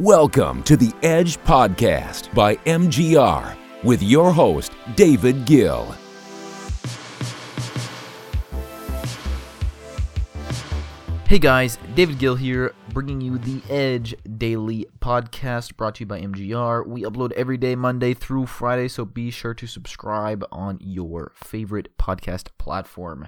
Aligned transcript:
Welcome 0.00 0.62
to 0.62 0.76
the 0.76 0.92
Edge 1.02 1.38
Podcast 1.38 2.32
by 2.32 2.54
MGR 2.54 3.56
with 3.82 4.00
your 4.00 4.30
host, 4.30 4.70
David 4.94 5.44
Gill. 5.44 5.92
Hey 11.26 11.40
guys, 11.40 11.78
David 11.96 12.20
Gill 12.20 12.36
here, 12.36 12.76
bringing 12.92 13.20
you 13.20 13.38
the 13.38 13.60
Edge 13.68 14.14
Daily 14.38 14.86
Podcast 15.00 15.76
brought 15.76 15.96
to 15.96 16.02
you 16.02 16.06
by 16.06 16.20
MGR. 16.20 16.86
We 16.86 17.02
upload 17.02 17.32
every 17.32 17.56
day, 17.56 17.74
Monday 17.74 18.14
through 18.14 18.46
Friday, 18.46 18.86
so 18.86 19.04
be 19.04 19.32
sure 19.32 19.54
to 19.54 19.66
subscribe 19.66 20.44
on 20.52 20.78
your 20.80 21.32
favorite 21.34 21.98
podcast 21.98 22.50
platform. 22.56 23.26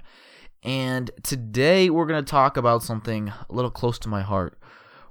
And 0.62 1.11
today 1.25 1.91
we're 1.91 2.07
going 2.07 2.25
to 2.25 2.30
talk 2.30 2.57
about 2.57 2.84
something 2.84 3.30
a 3.30 3.52
little 3.52 3.73
close 3.73 3.98
to 3.98 4.09
my 4.09 4.23
heart. 4.23 4.57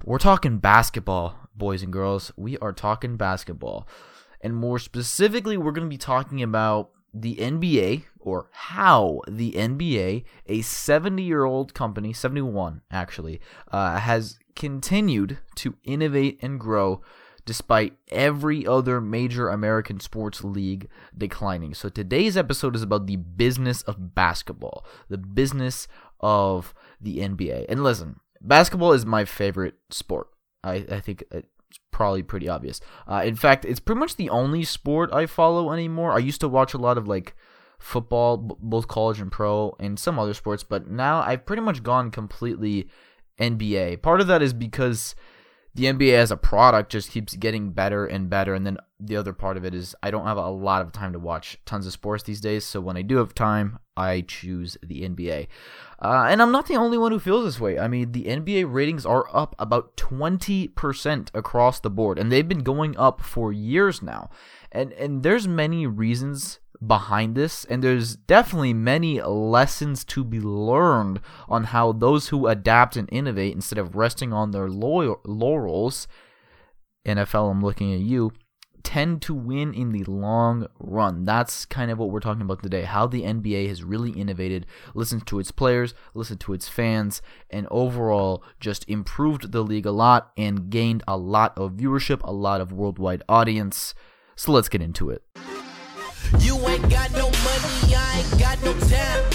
We're 0.02 0.16
talking 0.16 0.56
basketball, 0.56 1.39
boys 1.60 1.84
and 1.84 1.92
girls. 1.92 2.32
We 2.36 2.58
are 2.58 2.72
talking 2.72 3.16
basketball. 3.16 3.86
And 4.40 4.56
more 4.56 4.80
specifically, 4.80 5.56
we're 5.56 5.70
going 5.70 5.86
to 5.86 5.94
be 5.94 5.98
talking 5.98 6.42
about 6.42 6.90
the 7.14 7.36
NBA 7.36 8.04
or 8.18 8.48
how 8.52 9.20
the 9.28 9.52
NBA, 9.52 10.24
a 10.46 10.62
70 10.62 11.22
year 11.22 11.44
old 11.44 11.74
company, 11.74 12.12
71 12.12 12.82
actually, 12.90 13.40
uh, 13.70 13.98
has 13.98 14.38
continued 14.56 15.38
to 15.56 15.76
innovate 15.84 16.38
and 16.42 16.58
grow 16.58 17.02
despite 17.44 17.96
every 18.08 18.66
other 18.66 19.00
major 19.00 19.48
American 19.48 19.98
sports 19.98 20.44
league 20.44 20.88
declining. 21.16 21.74
So 21.74 21.88
today's 21.88 22.36
episode 22.36 22.76
is 22.76 22.82
about 22.82 23.06
the 23.06 23.16
business 23.16 23.82
of 23.82 24.14
basketball, 24.14 24.84
the 25.08 25.18
business 25.18 25.88
of 26.20 26.74
the 27.00 27.18
NBA. 27.18 27.66
And 27.68 27.82
listen, 27.82 28.20
basketball 28.40 28.92
is 28.92 29.04
my 29.04 29.24
favorite 29.24 29.74
sport. 29.90 30.28
I, 30.62 30.84
I 30.90 31.00
think 31.00 31.24
it's 31.30 31.48
probably 31.90 32.22
pretty 32.22 32.48
obvious. 32.48 32.80
Uh, 33.06 33.22
in 33.24 33.36
fact, 33.36 33.64
it's 33.64 33.80
pretty 33.80 33.98
much 33.98 34.16
the 34.16 34.30
only 34.30 34.64
sport 34.64 35.12
I 35.12 35.26
follow 35.26 35.72
anymore. 35.72 36.12
I 36.12 36.18
used 36.18 36.40
to 36.40 36.48
watch 36.48 36.74
a 36.74 36.78
lot 36.78 36.98
of 36.98 37.06
like 37.08 37.34
football, 37.78 38.36
b- 38.36 38.54
both 38.58 38.88
college 38.88 39.20
and 39.20 39.32
pro, 39.32 39.74
and 39.78 39.98
some 39.98 40.18
other 40.18 40.34
sports, 40.34 40.62
but 40.64 40.88
now 40.90 41.20
I've 41.22 41.46
pretty 41.46 41.62
much 41.62 41.82
gone 41.82 42.10
completely 42.10 42.88
NBA. 43.38 44.02
Part 44.02 44.20
of 44.20 44.26
that 44.26 44.42
is 44.42 44.52
because 44.52 45.14
the 45.74 45.84
NBA 45.84 46.14
as 46.14 46.30
a 46.30 46.36
product 46.36 46.90
just 46.90 47.10
keeps 47.10 47.36
getting 47.36 47.70
better 47.70 48.04
and 48.04 48.28
better. 48.28 48.54
And 48.54 48.66
then 48.66 48.78
the 48.98 49.16
other 49.16 49.32
part 49.32 49.56
of 49.56 49.64
it 49.64 49.74
is 49.74 49.94
I 50.02 50.10
don't 50.10 50.26
have 50.26 50.36
a 50.36 50.48
lot 50.48 50.82
of 50.82 50.92
time 50.92 51.12
to 51.12 51.18
watch 51.18 51.58
tons 51.64 51.86
of 51.86 51.92
sports 51.92 52.24
these 52.24 52.40
days. 52.40 52.64
So 52.64 52.80
when 52.80 52.96
I 52.96 53.02
do 53.02 53.18
have 53.18 53.34
time, 53.34 53.78
I 53.96 54.22
choose 54.22 54.76
the 54.82 55.02
NBA. 55.02 55.46
Uh, 56.02 56.26
and 56.28 56.40
I'm 56.42 56.50
not 56.50 56.66
the 56.66 56.76
only 56.76 56.98
one 56.98 57.12
who 57.12 57.18
feels 57.20 57.44
this 57.44 57.60
way. 57.60 57.78
I 57.78 57.86
mean, 57.86 58.12
the 58.12 58.24
NBA 58.24 58.72
ratings 58.72 59.06
are 59.06 59.26
up 59.32 59.54
about 59.58 59.96
20% 59.96 61.28
across 61.34 61.80
the 61.80 61.90
board, 61.90 62.18
and 62.18 62.32
they've 62.32 62.48
been 62.48 62.62
going 62.62 62.96
up 62.96 63.20
for 63.20 63.52
years 63.52 64.00
now. 64.02 64.30
And 64.72 64.92
and 64.92 65.22
there's 65.22 65.48
many 65.48 65.86
reasons 65.86 66.60
behind 66.84 67.34
this, 67.34 67.64
and 67.66 67.82
there's 67.82 68.16
definitely 68.16 68.72
many 68.72 69.20
lessons 69.20 70.04
to 70.06 70.24
be 70.24 70.40
learned 70.40 71.20
on 71.48 71.64
how 71.64 71.92
those 71.92 72.28
who 72.28 72.46
adapt 72.46 72.96
and 72.96 73.08
innovate 73.12 73.54
instead 73.54 73.78
of 73.78 73.94
resting 73.94 74.32
on 74.32 74.50
their 74.50 74.68
laurels, 74.68 76.08
NFL, 77.06 77.50
I'm 77.50 77.60
looking 77.60 77.92
at 77.92 78.00
you, 78.00 78.32
tend 78.82 79.20
to 79.22 79.34
win 79.34 79.74
in 79.74 79.92
the 79.92 80.04
long 80.04 80.66
run. 80.78 81.24
That's 81.24 81.66
kind 81.66 81.90
of 81.90 81.98
what 81.98 82.10
we're 82.10 82.20
talking 82.20 82.42
about 82.42 82.62
today. 82.62 82.82
How 82.82 83.06
the 83.06 83.22
NBA 83.22 83.68
has 83.68 83.84
really 83.84 84.10
innovated, 84.10 84.66
listened 84.94 85.26
to 85.26 85.38
its 85.38 85.50
players, 85.50 85.94
listened 86.14 86.40
to 86.40 86.54
its 86.54 86.68
fans, 86.68 87.20
and 87.50 87.66
overall 87.70 88.42
just 88.58 88.88
improved 88.88 89.52
the 89.52 89.62
league 89.62 89.86
a 89.86 89.90
lot 89.90 90.32
and 90.36 90.70
gained 90.70 91.02
a 91.06 91.16
lot 91.16 91.56
of 91.58 91.72
viewership, 91.72 92.20
a 92.24 92.32
lot 92.32 92.60
of 92.60 92.72
worldwide 92.72 93.22
audience. 93.28 93.94
So 94.40 94.52
let's 94.52 94.70
get 94.70 94.80
into 94.80 95.10
it. 95.10 95.22
You 96.38 96.56
ain't 96.66 96.88
got 96.88 97.12
no 97.12 97.24
money, 97.24 97.94
I 97.94 98.24
ain't 98.24 98.40
got 98.40 98.64
no 98.64 98.72
time. 98.88 99.30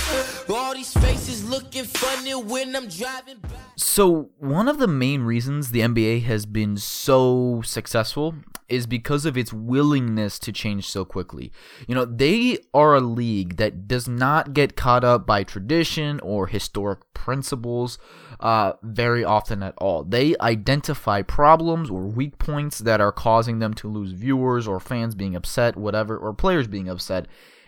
All 0.49 0.73
these 0.73 0.93
faces 0.93 1.47
looking 1.47 1.83
funny 1.83 2.33
when 2.33 2.75
I'm 2.75 2.87
driving 2.87 3.37
by. 3.43 3.49
So, 3.75 4.31
one 4.39 4.67
of 4.67 4.79
the 4.79 4.87
main 4.87 5.21
reasons 5.21 5.69
the 5.69 5.81
NBA 5.81 6.23
has 6.23 6.47
been 6.47 6.75
so 6.77 7.61
successful 7.63 8.33
is 8.67 8.87
because 8.87 9.27
of 9.27 9.37
its 9.37 9.53
willingness 9.53 10.39
to 10.39 10.51
change 10.51 10.89
so 10.89 11.05
quickly. 11.05 11.51
You 11.87 11.93
know, 11.93 12.05
they 12.05 12.57
are 12.73 12.95
a 12.95 12.99
league 12.99 13.57
that 13.57 13.87
does 13.87 14.07
not 14.07 14.55
get 14.55 14.75
caught 14.75 15.03
up 15.03 15.27
by 15.27 15.43
tradition 15.43 16.19
or 16.21 16.47
historic 16.47 17.01
principles 17.13 17.99
uh, 18.39 18.73
very 18.83 19.23
often 19.23 19.63
at 19.63 19.75
all. 19.77 20.03
They 20.03 20.35
identify 20.39 21.21
problems 21.21 21.89
or 21.89 22.05
weak 22.05 22.37
points 22.37 22.79
that 22.79 23.01
are 23.01 23.11
causing 23.11 23.59
them 23.59 23.73
to 23.75 23.87
lose 23.87 24.11
viewers 24.11 24.67
or 24.67 24.79
fans 24.79 25.15
being 25.15 25.35
upset, 25.35 25.75
whatever, 25.75 26.17
or 26.17 26.33
players 26.33 26.67
being 26.67 26.89
upset. 26.89 27.27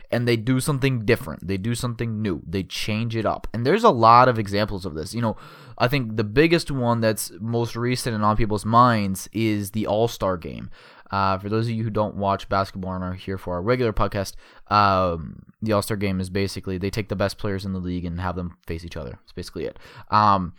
And 0.10 0.26
they 0.26 0.38
do 0.38 0.62
something 0.62 1.04
different. 1.04 1.46
They 1.46 1.58
do 1.58 1.76
something 1.76 2.22
new. 2.22 2.42
They 2.48 2.64
change 2.64 3.16
it 3.16 3.26
up. 3.26 3.46
And 3.54 3.66
there's 3.66 3.84
a 3.84 3.90
lot 3.90 4.30
of 4.30 4.40
examples 4.40 4.86
of 4.86 4.94
this. 4.94 5.14
You 5.14 5.22
know, 5.22 5.36
I 5.78 5.90
think 5.90 6.16
the 6.16 6.24
biggest 6.24 6.72
one 6.72 7.02
that's 7.02 7.32
most 7.42 7.76
recent 7.76 8.16
and 8.16 8.24
on 8.24 8.38
people's 8.38 8.64
minds 8.66 9.28
is 9.34 9.72
the 9.72 9.86
All 9.86 10.08
Star 10.08 10.38
game. 10.38 10.70
Uh, 11.12 11.38
for 11.38 11.50
those 11.50 11.68
of 11.68 11.72
you 11.72 11.84
who 11.84 11.90
don't 11.90 12.16
watch 12.16 12.50
basketball 12.50 12.94
and 12.94 13.04
are 13.04 13.14
here 13.14 13.38
for 13.38 13.56
our 13.56 13.62
regular 13.62 13.94
podcast, 13.94 14.34
um, 14.68 15.44
the 15.62 15.72
All 15.72 15.82
Star 15.82 15.98
game 15.98 16.20
is 16.20 16.30
basically 16.30 16.78
they 16.78 16.90
take 16.90 17.10
the 17.10 17.16
best 17.16 17.38
players 17.38 17.66
in 17.66 17.74
the 17.74 17.80
league 17.80 18.06
and 18.06 18.20
have 18.20 18.36
them 18.36 18.58
face 18.66 18.84
each 18.84 18.98
other. 18.98 19.12
That's 19.12 19.34
basically 19.34 19.66
it. 19.66 19.78
Um, 20.10 20.54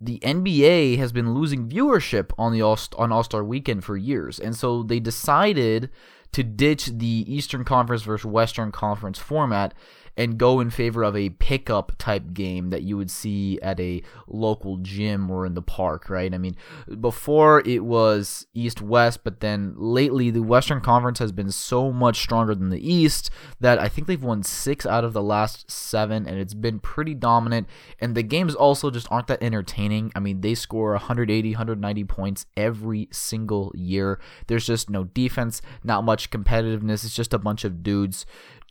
the 0.00 0.18
NBA 0.20 0.98
has 0.98 1.12
been 1.12 1.34
losing 1.34 1.68
viewership 1.68 2.30
on 2.38 2.52
the 2.52 2.62
All 2.62 2.78
on 2.98 3.12
All 3.12 3.24
Star 3.24 3.42
Weekend 3.42 3.84
for 3.84 3.96
years, 3.96 4.38
and 4.38 4.54
so 4.54 4.82
they 4.82 5.00
decided 5.00 5.90
to 6.32 6.42
ditch 6.42 6.86
the 6.86 7.24
Eastern 7.26 7.64
Conference 7.64 8.02
versus 8.02 8.26
Western 8.26 8.70
Conference 8.72 9.18
format 9.18 9.72
and 10.16 10.38
go 10.38 10.60
in 10.60 10.70
favor 10.70 11.02
of 11.02 11.14
a 11.16 11.30
pickup 11.30 11.92
type 11.98 12.32
game 12.32 12.70
that 12.70 12.82
you 12.82 12.96
would 12.96 13.10
see 13.10 13.60
at 13.60 13.78
a 13.78 14.02
local 14.26 14.78
gym 14.78 15.30
or 15.30 15.44
in 15.44 15.54
the 15.54 15.62
park, 15.62 16.08
right? 16.08 16.32
I 16.32 16.38
mean, 16.38 16.56
before 17.00 17.62
it 17.66 17.84
was 17.84 18.46
East 18.54 18.80
West, 18.80 19.24
but 19.24 19.40
then 19.40 19.74
lately 19.76 20.30
the 20.30 20.42
Western 20.42 20.80
Conference 20.80 21.18
has 21.18 21.32
been 21.32 21.50
so 21.50 21.92
much 21.92 22.20
stronger 22.20 22.54
than 22.54 22.70
the 22.70 22.92
East 22.92 23.30
that 23.60 23.78
I 23.78 23.88
think 23.88 24.06
they've 24.06 24.22
won 24.22 24.42
six 24.42 24.86
out 24.86 25.04
of 25.04 25.12
the 25.12 25.22
last 25.22 25.70
seven, 25.70 26.26
and 26.26 26.38
it's 26.38 26.54
been 26.54 26.78
pretty 26.78 27.14
dominant. 27.14 27.68
And 28.00 28.14
the 28.14 28.22
games 28.22 28.54
also 28.54 28.90
just 28.90 29.10
aren't 29.10 29.26
that 29.26 29.42
entertaining. 29.42 30.12
I 30.14 30.20
mean, 30.20 30.40
they 30.40 30.54
score 30.54 30.92
180, 30.92 31.50
190 31.50 32.04
points 32.04 32.46
every 32.56 33.08
single 33.12 33.72
year. 33.74 34.18
There's 34.46 34.66
just 34.66 34.88
no 34.88 35.04
defense, 35.04 35.60
not 35.84 36.04
much 36.04 36.30
competitiveness. 36.30 37.04
It's 37.04 37.14
just 37.14 37.34
a 37.34 37.38
bunch 37.38 37.64
of 37.64 37.82
dudes 37.82 38.24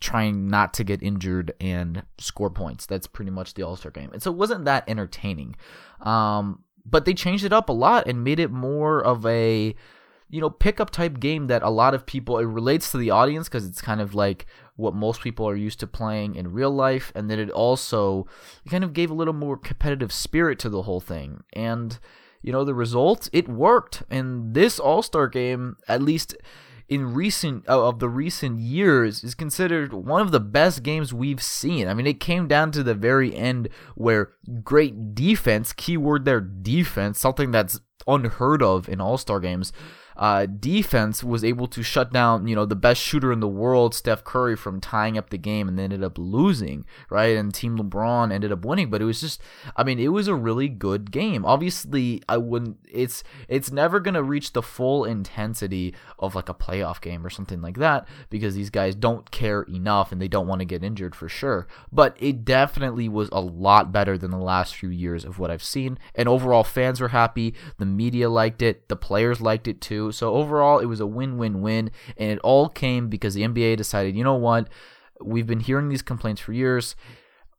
trying 0.06 0.48
not 0.48 0.72
to 0.76 0.84
get 0.84 1.02
injured 1.02 1.52
and 1.60 2.04
score 2.20 2.52
points. 2.52 2.86
That's 2.86 3.08
pretty 3.08 3.32
much 3.32 3.56
the 3.56 3.64
All 3.64 3.76
Star 3.76 3.92
game. 3.92 4.12
And 4.14 4.22
so 4.22 4.32
it 4.32 4.38
wasn't 4.38 4.66
that 4.66 4.88
entertaining. 4.88 5.56
Um, 6.02 6.64
but 6.86 7.06
they 7.06 7.16
changed 7.16 7.44
it 7.44 7.52
up 7.52 7.70
a 7.70 7.74
lot 7.74 8.08
and 8.08 8.24
made 8.24 8.40
it 8.40 8.52
more 8.52 9.04
of 9.04 9.26
a 9.26 9.76
you 10.30 10.42
know 10.42 10.50
pickup 10.50 10.92
type 10.92 11.20
game 11.20 11.48
that 11.48 11.64
a 11.64 11.70
lot 11.70 11.96
of 11.96 12.06
people 12.06 12.38
it 12.38 12.46
relates 12.46 12.92
to 12.92 12.98
the 12.98 13.10
audience 13.10 13.48
because 13.48 13.66
it's 13.66 13.82
kind 13.82 14.00
of 14.02 14.14
like 14.14 14.46
what 14.76 14.94
most 14.94 15.22
people 15.22 15.48
are 15.48 15.56
used 15.56 15.80
to 15.80 15.88
playing 15.88 16.36
in 16.36 16.52
real 16.52 16.72
life 16.72 17.12
and 17.16 17.30
then 17.30 17.40
it 17.40 17.50
also 17.50 18.28
kind 18.70 18.84
of 18.84 18.94
gave 18.94 19.10
a 19.10 19.14
little 19.14 19.34
more 19.34 19.58
competitive 19.58 20.12
spirit 20.12 20.60
to 20.60 20.70
the 20.70 20.84
whole 20.84 21.00
thing 21.00 21.44
and 21.54 22.00
you 22.42 22.52
know 22.52 22.64
the 22.64 22.74
result 22.74 23.30
it 23.34 23.48
worked 23.48 24.04
and 24.10 24.54
this 24.54 24.80
all-star 24.80 25.28
game 25.28 25.78
at 25.88 26.02
least 26.02 26.36
in 26.88 27.14
recent 27.14 27.66
of 27.68 28.00
the 28.00 28.10
recent 28.10 28.60
years 28.60 29.24
is 29.24 29.36
considered 29.36 29.94
one 29.94 30.22
of 30.22 30.32
the 30.32 30.40
best 30.40 30.84
games 30.84 31.14
we've 31.14 31.42
seen. 31.42 31.88
I 31.88 31.94
mean, 31.94 32.08
it 32.08 32.20
came 32.20 32.48
down 32.48 32.72
to 32.72 32.84
the 32.84 32.94
very 32.94 33.36
end 33.36 33.70
where 33.96 34.32
great 34.64 35.16
defense, 35.16 35.74
keyword 35.74 36.26
there 36.26 36.42
defense, 36.42 37.20
something 37.20 37.52
that's 37.52 37.80
unheard 38.08 38.62
of 38.62 38.88
in 38.88 39.02
All-Star 39.02 39.40
games 39.40 39.74
uh, 40.18 40.46
defense 40.46 41.24
was 41.24 41.44
able 41.44 41.68
to 41.68 41.84
shut 41.84 42.12
down, 42.12 42.48
you 42.48 42.56
know, 42.56 42.66
the 42.66 42.76
best 42.76 43.02
shooter 43.02 43.32
in 43.32 43.40
the 43.40 43.48
world, 43.48 43.94
Steph 43.94 44.24
Curry, 44.24 44.56
from 44.56 44.80
tying 44.80 45.18
up 45.18 45.30
the 45.30 45.38
game 45.38 45.68
and 45.68 45.78
they 45.78 45.84
ended 45.84 46.04
up 46.04 46.18
losing, 46.18 46.86
right? 47.10 47.36
And 47.36 47.54
Team 47.54 47.78
LeBron 47.78 48.32
ended 48.32 48.52
up 48.52 48.66
winning, 48.66 48.90
but 48.90 49.02
it 49.02 49.06
was 49.06 49.22
just, 49.22 49.42
I 49.76 49.84
mean, 49.84 50.00
it 50.00 50.10
was 50.10 50.28
a 50.28 50.36
really 50.36 50.70
good 50.70 51.12
game. 51.12 51.46
Obviously, 51.46 52.22
I 52.30 52.38
wouldn't, 52.38 52.78
it's, 52.90 53.24
it's 53.48 53.72
never 53.72 54.00
going 54.00 54.14
to 54.14 54.24
reach 54.24 54.54
the 54.54 54.62
full 54.62 55.04
intensity 55.04 55.94
of 56.20 56.36
like 56.36 56.50
a 56.50 56.54
playoff 56.54 57.02
game 57.02 57.26
or 57.26 57.30
something 57.30 57.62
like 57.62 57.78
that 57.78 58.08
because 58.30 58.56
these 58.56 58.70
guys 58.70 58.96
don't 58.96 59.30
care 59.32 59.64
enough 59.64 60.12
and 60.12 60.22
they 60.22 60.28
don't 60.28 60.48
want 60.48 60.60
to 60.60 60.66
get 60.66 60.84
injured 60.84 61.16
for 61.16 61.28
sure. 61.28 61.68
But 61.92 62.16
it 62.20 62.46
definitely 62.46 63.10
was 63.10 63.30
a 63.32 63.42
lot 63.42 63.92
better 63.92 64.18
than 64.18 64.32
the 64.32 64.38
last 64.38 64.76
few 64.76 64.90
years 64.90 65.26
of 65.26 65.40
what 65.40 65.52
I've 65.52 65.64
seen. 65.64 65.98
And 66.14 66.30
overall, 66.30 66.64
fans 66.64 67.02
were 67.02 67.10
happy. 67.10 67.54
The 67.78 67.86
media 67.86 68.30
liked 68.30 68.62
it. 68.62 68.88
The 68.88 68.96
players 68.96 69.42
liked 69.42 69.68
it 69.68 69.82
too. 69.82 70.05
So 70.12 70.34
overall, 70.34 70.80
it 70.80 70.86
was 70.86 71.00
a 71.00 71.08
win-win-win, 71.08 71.92
and 72.18 72.32
it 72.32 72.40
all 72.40 72.70
came 72.70 73.10
because 73.10 73.34
the 73.34 73.44
NBA 73.44 73.78
decided, 73.78 74.16
you 74.16 74.24
know 74.24 74.36
what, 74.36 74.70
we've 75.22 75.48
been 75.48 75.60
hearing 75.60 75.90
these 75.90 76.02
complaints 76.02 76.42
for 76.42 76.54
years. 76.54 76.96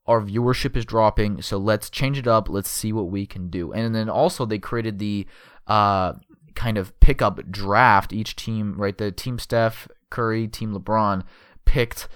Our 0.06 0.20
viewership 0.20 0.76
is 0.76 0.84
dropping, 0.84 1.42
so 1.42 1.58
let's 1.58 1.90
change 1.90 2.18
it 2.18 2.28
up. 2.28 2.48
Let's 2.48 2.70
see 2.70 2.92
what 2.92 3.10
we 3.10 3.26
can 3.26 3.48
do. 3.48 3.72
And 3.72 3.94
then 3.94 4.08
also 4.08 4.46
they 4.46 4.58
created 4.58 4.98
the 4.98 5.26
uh, 5.66 6.14
kind 6.54 6.78
of 6.78 6.98
pickup 7.00 7.50
draft. 7.50 8.12
Each 8.12 8.36
team, 8.36 8.74
right? 8.76 8.96
The 8.96 9.10
team 9.10 9.38
Steph 9.38 9.88
Curry, 10.10 10.46
team 10.46 10.72
LeBron 10.72 11.24
picked 11.64 12.08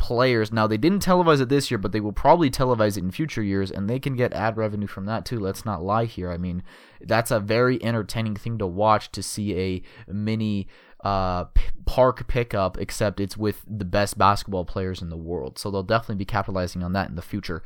players. 0.00 0.50
Now 0.50 0.66
they 0.66 0.78
didn't 0.78 1.04
televise 1.04 1.40
it 1.40 1.50
this 1.50 1.70
year, 1.70 1.78
but 1.78 1.92
they 1.92 2.00
will 2.00 2.12
probably 2.12 2.50
televise 2.50 2.96
it 2.96 3.04
in 3.04 3.10
future 3.10 3.42
years, 3.42 3.70
and 3.70 3.88
they 3.88 4.00
can 4.00 4.16
get 4.16 4.32
ad 4.32 4.56
revenue 4.56 4.88
from 4.88 5.04
that 5.04 5.24
too. 5.24 5.38
Let's 5.38 5.64
not 5.64 5.84
lie 5.84 6.06
here. 6.06 6.32
I 6.32 6.38
mean, 6.38 6.62
that's 7.00 7.30
a 7.30 7.38
very 7.38 7.82
entertaining 7.84 8.34
thing 8.34 8.58
to 8.58 8.66
watch 8.66 9.12
to 9.12 9.22
see 9.22 9.56
a 9.56 9.82
mini 10.12 10.66
uh, 11.04 11.44
park 11.84 12.26
pickup, 12.26 12.78
except 12.78 13.20
it's 13.20 13.36
with 13.36 13.62
the 13.68 13.84
best 13.84 14.18
basketball 14.18 14.64
players 14.64 15.02
in 15.02 15.10
the 15.10 15.16
world. 15.16 15.58
So 15.58 15.70
they'll 15.70 15.82
definitely 15.82 16.16
be 16.16 16.24
capitalizing 16.24 16.82
on 16.82 16.94
that 16.94 17.10
in 17.10 17.14
the 17.14 17.22
future. 17.22 17.62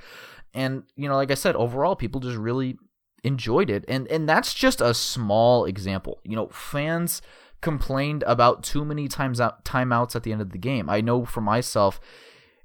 And 0.52 0.82
you 0.96 1.08
know, 1.08 1.14
like 1.14 1.30
I 1.30 1.34
said, 1.34 1.56
overall, 1.56 1.96
people 1.96 2.20
just 2.20 2.36
really 2.36 2.76
enjoyed 3.22 3.70
it, 3.70 3.84
and 3.86 4.08
and 4.08 4.28
that's 4.28 4.52
just 4.52 4.80
a 4.80 4.92
small 4.92 5.64
example. 5.66 6.20
You 6.24 6.34
know, 6.34 6.48
fans 6.48 7.22
complained 7.64 8.22
about 8.26 8.62
too 8.62 8.84
many 8.84 9.08
times 9.08 9.40
out 9.40 9.64
timeouts 9.64 10.14
at 10.14 10.22
the 10.22 10.30
end 10.30 10.42
of 10.42 10.50
the 10.50 10.58
game. 10.58 10.88
I 10.88 11.00
know 11.00 11.24
for 11.24 11.40
myself, 11.40 11.98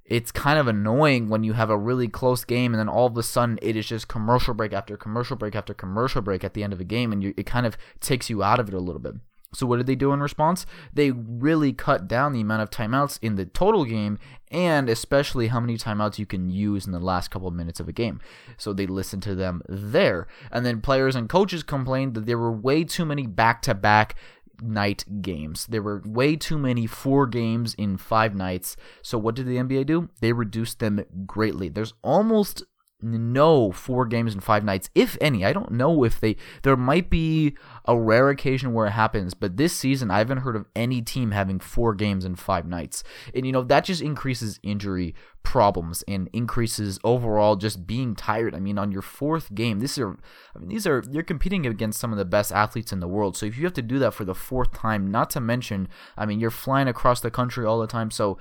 it's 0.06 0.32
kind 0.32 0.60
of 0.60 0.68
annoying 0.68 1.30
when 1.30 1.44
you 1.44 1.54
have 1.54 1.70
a 1.70 1.78
really 1.78 2.08
close 2.08 2.44
game 2.44 2.74
and 2.74 2.80
then 2.80 2.90
all 2.90 3.08
of 3.08 3.18
a 3.18 3.24
sudden 3.24 3.58
it 3.62 3.76
is 3.76 3.88
just 3.88 4.08
commercial 4.08 4.54
break 4.54 4.74
after 4.74 4.98
commercial 4.98 5.38
break 5.38 5.56
after 5.56 5.74
commercial 5.74 6.22
break 6.22 6.44
at 6.44 6.54
the 6.54 6.64
end 6.64 6.74
of 6.74 6.82
a 6.82 6.84
game 6.84 7.12
and 7.14 7.24
you, 7.24 7.34
it 7.38 7.46
kind 7.46 7.66
of 7.66 7.78
takes 8.02 8.30
you 8.30 8.44
out 8.44 8.60
of 8.60 8.68
it 8.68 8.74
a 8.74 8.80
little 8.80 9.00
bit. 9.00 9.16
So 9.54 9.66
what 9.66 9.78
did 9.78 9.88
they 9.88 9.96
do 9.96 10.14
in 10.14 10.20
response? 10.20 10.66
They 10.94 11.10
really 11.12 11.74
cut 11.74 12.08
down 12.08 12.34
the 12.34 12.42
amount 12.42 12.62
of 12.62 12.70
timeouts 12.70 13.18
in 13.22 13.36
the 13.36 13.46
total 13.46 13.84
game 13.84 14.20
and 14.52 14.90
especially 14.90 15.48
how 15.48 15.60
many 15.60 15.76
timeouts 15.76 16.20
you 16.20 16.26
can 16.26 16.50
use 16.50 16.86
in 16.86 16.92
the 16.92 17.00
last 17.00 17.30
couple 17.30 17.48
of 17.48 17.54
minutes 17.54 17.80
of 17.80 17.88
a 17.88 17.92
game. 17.92 18.20
So 18.58 18.74
they 18.74 18.86
listened 18.86 19.24
to 19.24 19.36
them 19.36 19.62
there. 19.68 20.28
And 20.52 20.66
then 20.66 20.82
players 20.82 21.16
and 21.16 21.30
coaches 21.30 21.64
complained 21.64 22.14
that 22.14 22.26
there 22.26 22.38
were 22.38 22.52
way 22.52 22.84
too 22.84 23.06
many 23.06 23.26
back-to-back 23.26 24.16
night 24.62 25.06
games. 25.22 25.66
There 25.68 25.82
were 25.82 26.02
way 26.06 26.36
too 26.36 26.58
many 26.58 26.86
four 26.86 27.28
games 27.28 27.74
in 27.76 27.98
five 27.98 28.36
nights. 28.36 28.76
So 29.02 29.18
what 29.18 29.36
did 29.36 29.46
the 29.46 29.58
NBA 29.58 29.86
do? 29.86 30.10
They 30.22 30.34
reduced 30.34 30.80
them 30.80 31.04
greatly. 31.26 31.70
There's 31.70 31.94
almost 32.02 32.64
no 33.02 33.72
four 33.72 34.06
games 34.06 34.34
in 34.34 34.40
five 34.40 34.64
nights, 34.64 34.90
if 34.94 35.18
any. 35.22 35.46
I 35.46 35.54
don't 35.54 35.72
know 35.72 36.04
if 36.04 36.20
they. 36.20 36.36
There 36.64 36.76
might 36.76 37.10
be 37.10 37.56
a 37.86 37.98
rare 37.98 38.30
occasion 38.30 38.74
where 38.74 38.86
it 38.88 38.92
happens, 38.92 39.34
but 39.34 39.58
this 39.58 39.74
season 39.74 40.12
I 40.12 40.18
haven't 40.18 40.40
heard 40.40 40.56
of 40.56 40.66
any 40.76 41.02
team 41.02 41.32
having 41.32 41.60
four 41.60 41.94
games 41.94 42.26
in 42.26 42.36
five 42.36 42.66
nights. 42.66 43.04
And 43.34 43.46
you 43.46 43.52
know 43.52 43.64
that 43.64 43.86
just 43.86 44.02
increases 44.02 44.60
injury 44.64 45.16
problems 45.44 46.04
and 46.08 46.30
increases 46.34 47.00
overall 47.04 47.56
just 47.56 47.88
being 47.88 48.16
tired. 48.16 48.54
I 48.54 48.60
mean, 48.60 48.78
on 48.78 48.92
your 48.92 49.02
fourth 49.02 49.54
game, 49.56 49.80
this 49.80 49.98
are. 49.98 50.18
I 50.56 50.60
mean, 50.60 50.70
these 50.70 50.86
are 50.86 51.04
you're 51.10 51.24
competing 51.24 51.66
against 51.66 52.00
some 52.00 52.12
of 52.12 52.18
the 52.18 52.26
best 52.26 52.52
athletes 52.52 52.92
in 52.92 53.00
the 53.00 53.08
world. 53.08 53.38
So 53.38 53.46
if 53.46 53.58
you 53.58 53.64
have 53.64 53.74
to 53.74 53.82
do 53.82 54.00
that 54.00 54.14
for 54.14 54.26
the 54.26 54.36
fourth 54.36 54.74
time, 54.74 55.10
not 55.10 55.30
to 55.32 55.40
mention, 55.40 55.88
I 56.18 56.26
mean, 56.26 56.40
you're 56.40 56.52
flying 56.52 56.88
across 56.88 57.22
the 57.22 57.32
country 57.32 57.66
all 57.66 57.80
the 57.80 57.88
time, 57.88 58.12
so 58.12 58.38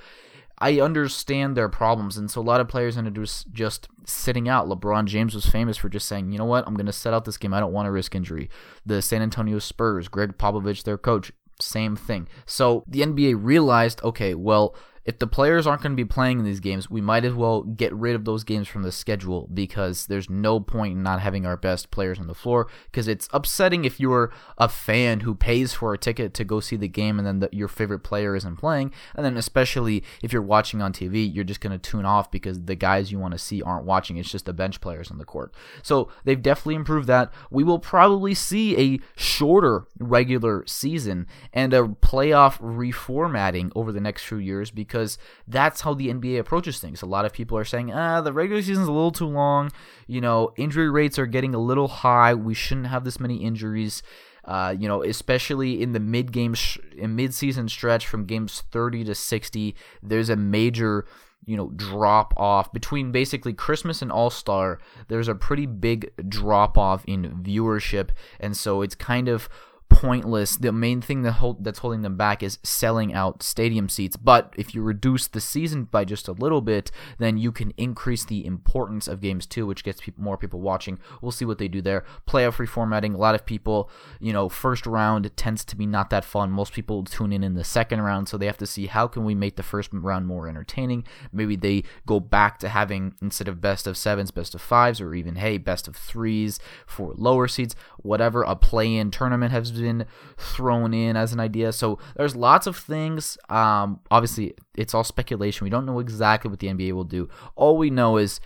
I 0.60 0.80
understand 0.80 1.56
their 1.56 1.68
problems, 1.68 2.16
and 2.16 2.30
so 2.30 2.40
a 2.40 2.42
lot 2.42 2.60
of 2.60 2.68
players 2.68 2.96
end 2.96 3.06
up 3.06 3.24
just 3.52 3.88
sitting 4.04 4.48
out. 4.48 4.66
LeBron 4.68 5.06
James 5.06 5.34
was 5.34 5.46
famous 5.46 5.76
for 5.76 5.88
just 5.88 6.08
saying, 6.08 6.32
"You 6.32 6.38
know 6.38 6.44
what? 6.44 6.66
I'm 6.66 6.74
going 6.74 6.86
to 6.86 6.92
set 6.92 7.14
out 7.14 7.24
this 7.24 7.36
game. 7.36 7.54
I 7.54 7.60
don't 7.60 7.72
want 7.72 7.86
to 7.86 7.92
risk 7.92 8.14
injury." 8.14 8.50
The 8.84 9.00
San 9.00 9.22
Antonio 9.22 9.58
Spurs, 9.58 10.08
Gregg 10.08 10.36
Popovich, 10.36 10.82
their 10.82 10.98
coach, 10.98 11.32
same 11.60 11.96
thing. 11.96 12.28
So 12.46 12.84
the 12.86 13.02
NBA 13.02 13.36
realized, 13.38 14.02
okay, 14.02 14.34
well, 14.34 14.74
if 15.08 15.18
the 15.18 15.26
players 15.26 15.66
aren't 15.66 15.80
going 15.80 15.92
to 15.92 15.96
be 15.96 16.04
playing 16.04 16.38
in 16.38 16.44
these 16.44 16.60
games, 16.60 16.90
we 16.90 17.00
might 17.00 17.24
as 17.24 17.32
well 17.32 17.62
get 17.62 17.94
rid 17.94 18.14
of 18.14 18.26
those 18.26 18.44
games 18.44 18.68
from 18.68 18.82
the 18.82 18.92
schedule 18.92 19.48
because 19.54 20.04
there's 20.04 20.28
no 20.28 20.60
point 20.60 20.92
in 20.92 21.02
not 21.02 21.18
having 21.18 21.46
our 21.46 21.56
best 21.56 21.90
players 21.90 22.18
on 22.18 22.26
the 22.26 22.34
floor 22.34 22.68
because 22.92 23.08
it's 23.08 23.26
upsetting 23.32 23.86
if 23.86 23.98
you're 23.98 24.30
a 24.58 24.68
fan 24.68 25.20
who 25.20 25.34
pays 25.34 25.72
for 25.72 25.94
a 25.94 25.98
ticket 25.98 26.34
to 26.34 26.44
go 26.44 26.60
see 26.60 26.76
the 26.76 26.88
game 26.88 27.16
and 27.16 27.26
then 27.26 27.38
the, 27.38 27.48
your 27.52 27.68
favorite 27.68 28.00
player 28.00 28.36
isn't 28.36 28.56
playing 28.56 28.92
and 29.14 29.24
then 29.24 29.38
especially 29.38 30.04
if 30.22 30.30
you're 30.30 30.42
watching 30.42 30.82
on 30.82 30.92
TV, 30.92 31.34
you're 31.34 31.42
just 31.42 31.62
going 31.62 31.72
to 31.72 31.90
tune 31.90 32.04
off 32.04 32.30
because 32.30 32.64
the 32.64 32.74
guys 32.74 33.10
you 33.10 33.18
want 33.18 33.32
to 33.32 33.38
see 33.38 33.62
aren't 33.62 33.86
watching. 33.86 34.18
It's 34.18 34.30
just 34.30 34.44
the 34.44 34.52
bench 34.52 34.78
players 34.78 35.10
on 35.10 35.16
the 35.16 35.24
court. 35.24 35.54
So 35.82 36.10
they've 36.24 36.42
definitely 36.42 36.74
improved 36.74 37.08
that. 37.08 37.32
We 37.50 37.64
will 37.64 37.78
probably 37.78 38.34
see 38.34 38.76
a 38.76 39.00
shorter 39.16 39.86
regular 39.98 40.66
season 40.66 41.26
and 41.54 41.72
a 41.72 41.84
playoff 41.84 42.58
reformatting 42.60 43.72
over 43.74 43.90
the 43.90 44.00
next 44.02 44.24
few 44.24 44.36
years 44.36 44.70
because 44.70 44.97
because 44.98 45.18
that's 45.46 45.82
how 45.82 45.94
the 45.94 46.08
NBA 46.08 46.40
approaches 46.40 46.80
things. 46.80 47.02
A 47.02 47.06
lot 47.06 47.24
of 47.24 47.32
people 47.32 47.56
are 47.56 47.64
saying, 47.64 47.92
ah, 47.92 48.20
the 48.20 48.32
regular 48.32 48.60
season's 48.60 48.88
a 48.88 48.92
little 48.92 49.12
too 49.12 49.26
long. 49.26 49.70
You 50.06 50.20
know, 50.20 50.52
injury 50.56 50.90
rates 50.90 51.18
are 51.18 51.26
getting 51.26 51.54
a 51.54 51.58
little 51.58 51.88
high. 51.88 52.34
We 52.34 52.54
shouldn't 52.54 52.88
have 52.88 53.04
this 53.04 53.20
many 53.20 53.36
injuries. 53.36 54.02
Uh, 54.44 54.74
you 54.78 54.88
know, 54.88 55.02
especially 55.04 55.80
in 55.82 55.92
the 55.92 56.00
mid 56.00 56.32
game, 56.32 56.54
sh- 56.54 56.78
mid 56.96 57.32
season 57.32 57.68
stretch 57.68 58.06
from 58.06 58.24
games 58.24 58.64
30 58.72 59.04
to 59.04 59.14
60, 59.14 59.76
there's 60.02 60.30
a 60.30 60.36
major, 60.36 61.06
you 61.44 61.56
know, 61.56 61.68
drop 61.76 62.32
off 62.36 62.72
between 62.72 63.12
basically 63.12 63.52
Christmas 63.52 64.02
and 64.02 64.10
All 64.10 64.30
Star. 64.30 64.80
There's 65.08 65.28
a 65.28 65.34
pretty 65.34 65.66
big 65.66 66.10
drop 66.28 66.78
off 66.78 67.04
in 67.06 67.42
viewership, 67.42 68.10
and 68.40 68.56
so 68.56 68.82
it's 68.82 68.94
kind 68.94 69.28
of 69.28 69.48
pointless. 69.88 70.56
The 70.56 70.72
main 70.72 71.00
thing 71.00 71.22
that 71.22 71.32
hold, 71.32 71.64
that's 71.64 71.80
holding 71.80 72.02
them 72.02 72.16
back 72.16 72.42
is 72.42 72.58
selling 72.62 73.12
out 73.12 73.42
stadium 73.42 73.88
seats. 73.88 74.16
But 74.16 74.54
if 74.56 74.74
you 74.74 74.82
reduce 74.82 75.26
the 75.26 75.40
season 75.40 75.84
by 75.84 76.04
just 76.04 76.28
a 76.28 76.32
little 76.32 76.60
bit, 76.60 76.90
then 77.18 77.36
you 77.38 77.52
can 77.52 77.72
increase 77.76 78.24
the 78.24 78.46
importance 78.46 79.08
of 79.08 79.20
games 79.20 79.46
too, 79.46 79.66
which 79.66 79.84
gets 79.84 80.00
more 80.16 80.36
people 80.36 80.60
watching. 80.60 80.98
We'll 81.20 81.32
see 81.32 81.44
what 81.44 81.58
they 81.58 81.68
do 81.68 81.82
there. 81.82 82.04
Playoff 82.26 82.56
reformatting. 82.56 83.14
A 83.14 83.18
lot 83.18 83.34
of 83.34 83.46
people, 83.46 83.90
you 84.20 84.32
know, 84.32 84.48
first 84.48 84.86
round 84.86 85.30
tends 85.36 85.64
to 85.64 85.76
be 85.76 85.86
not 85.86 86.10
that 86.10 86.24
fun. 86.24 86.50
Most 86.50 86.72
people 86.72 87.04
tune 87.04 87.32
in 87.32 87.42
in 87.42 87.54
the 87.54 87.64
second 87.64 88.00
round, 88.00 88.28
so 88.28 88.36
they 88.36 88.46
have 88.46 88.58
to 88.58 88.66
see 88.66 88.86
how 88.86 89.06
can 89.06 89.24
we 89.24 89.34
make 89.34 89.56
the 89.56 89.62
first 89.62 89.90
round 89.92 90.26
more 90.26 90.48
entertaining. 90.48 91.04
Maybe 91.32 91.56
they 91.56 91.84
go 92.06 92.20
back 92.20 92.58
to 92.60 92.68
having 92.68 93.14
instead 93.20 93.48
of 93.48 93.60
best 93.60 93.86
of 93.86 93.96
sevens, 93.96 94.30
best 94.30 94.54
of 94.54 94.60
fives, 94.60 95.00
or 95.00 95.14
even 95.14 95.36
hey, 95.36 95.58
best 95.58 95.88
of 95.88 95.96
threes 95.96 96.58
for 96.86 97.14
lower 97.16 97.48
seeds. 97.48 97.74
Whatever 97.98 98.42
a 98.42 98.54
play-in 98.54 99.10
tournament 99.10 99.52
has 99.52 99.70
been 99.80 100.06
thrown 100.36 100.94
in 100.94 101.16
as 101.16 101.32
an 101.32 101.40
idea. 101.40 101.72
So 101.72 101.98
there's 102.16 102.36
lots 102.36 102.66
of 102.66 102.76
things. 102.76 103.38
Um, 103.48 104.00
obviously, 104.10 104.54
it's 104.76 104.94
all 104.94 105.04
speculation. 105.04 105.64
We 105.64 105.70
don't 105.70 105.86
know 105.86 105.98
exactly 105.98 106.50
what 106.50 106.60
the 106.60 106.68
NBA 106.68 106.92
will 106.92 107.04
do. 107.04 107.28
All 107.56 107.76
we 107.76 107.90
know 107.90 108.16
is 108.16 108.40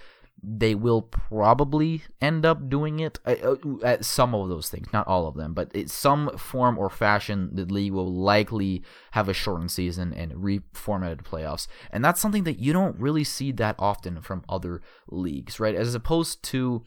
they 0.44 0.74
will 0.74 1.02
probably 1.02 2.02
end 2.20 2.44
up 2.44 2.68
doing 2.68 2.98
it 2.98 3.18
uh, 3.24 3.36
uh, 3.44 3.56
at 3.84 4.04
some 4.04 4.34
of 4.34 4.48
those 4.48 4.68
things, 4.68 4.88
not 4.92 5.06
all 5.06 5.28
of 5.28 5.36
them, 5.36 5.54
but 5.54 5.72
in 5.72 5.86
some 5.86 6.36
form 6.36 6.76
or 6.78 6.90
fashion, 6.90 7.50
the 7.52 7.64
league 7.64 7.92
will 7.92 8.12
likely 8.12 8.82
have 9.12 9.28
a 9.28 9.34
shortened 9.34 9.70
season 9.70 10.12
and 10.12 10.32
reformatted 10.32 11.22
playoffs, 11.22 11.68
and 11.92 12.04
that's 12.04 12.20
something 12.20 12.42
that 12.42 12.58
you 12.58 12.72
don't 12.72 12.98
really 12.98 13.22
see 13.22 13.52
that 13.52 13.76
often 13.78 14.20
from 14.20 14.44
other 14.48 14.82
leagues, 15.08 15.60
right? 15.60 15.76
As 15.76 15.94
opposed 15.94 16.42
to 16.44 16.82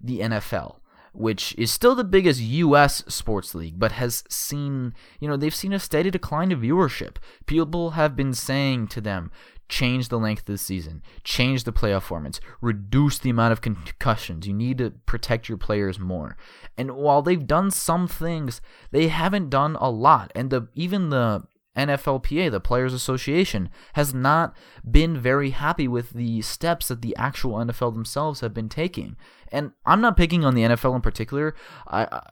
the 0.00 0.20
NFL 0.20 0.76
which 1.18 1.52
is 1.58 1.72
still 1.72 1.96
the 1.96 2.04
biggest 2.04 2.40
U.S. 2.40 3.02
sports 3.08 3.52
league, 3.54 3.78
but 3.78 3.92
has 3.92 4.22
seen, 4.28 4.94
you 5.18 5.26
know, 5.26 5.36
they've 5.36 5.54
seen 5.54 5.72
a 5.72 5.80
steady 5.80 6.10
decline 6.10 6.52
of 6.52 6.60
viewership. 6.60 7.16
People 7.46 7.90
have 7.90 8.14
been 8.14 8.32
saying 8.32 8.86
to 8.88 9.00
them, 9.00 9.32
change 9.68 10.08
the 10.08 10.18
length 10.18 10.42
of 10.42 10.54
the 10.54 10.58
season, 10.58 11.02
change 11.24 11.64
the 11.64 11.72
playoff 11.72 12.06
formats, 12.06 12.38
reduce 12.60 13.18
the 13.18 13.30
amount 13.30 13.52
of 13.52 13.60
concussions. 13.60 14.46
You 14.46 14.54
need 14.54 14.78
to 14.78 14.90
protect 15.06 15.48
your 15.48 15.58
players 15.58 15.98
more. 15.98 16.36
And 16.76 16.92
while 16.92 17.20
they've 17.20 17.46
done 17.46 17.72
some 17.72 18.06
things, 18.06 18.60
they 18.92 19.08
haven't 19.08 19.50
done 19.50 19.76
a 19.80 19.90
lot. 19.90 20.30
And 20.36 20.50
the 20.50 20.68
even 20.74 21.10
the 21.10 21.42
NFLPA, 21.78 22.50
the 22.50 22.60
Players 22.60 22.92
Association, 22.92 23.70
has 23.94 24.12
not 24.12 24.54
been 24.88 25.16
very 25.16 25.50
happy 25.50 25.86
with 25.86 26.10
the 26.10 26.42
steps 26.42 26.88
that 26.88 27.02
the 27.02 27.16
actual 27.16 27.54
NFL 27.54 27.94
themselves 27.94 28.40
have 28.40 28.52
been 28.52 28.68
taking. 28.68 29.16
And 29.52 29.72
I'm 29.86 30.00
not 30.00 30.16
picking 30.16 30.44
on 30.44 30.54
the 30.54 30.62
NFL 30.62 30.96
in 30.96 31.00
particular, 31.00 31.54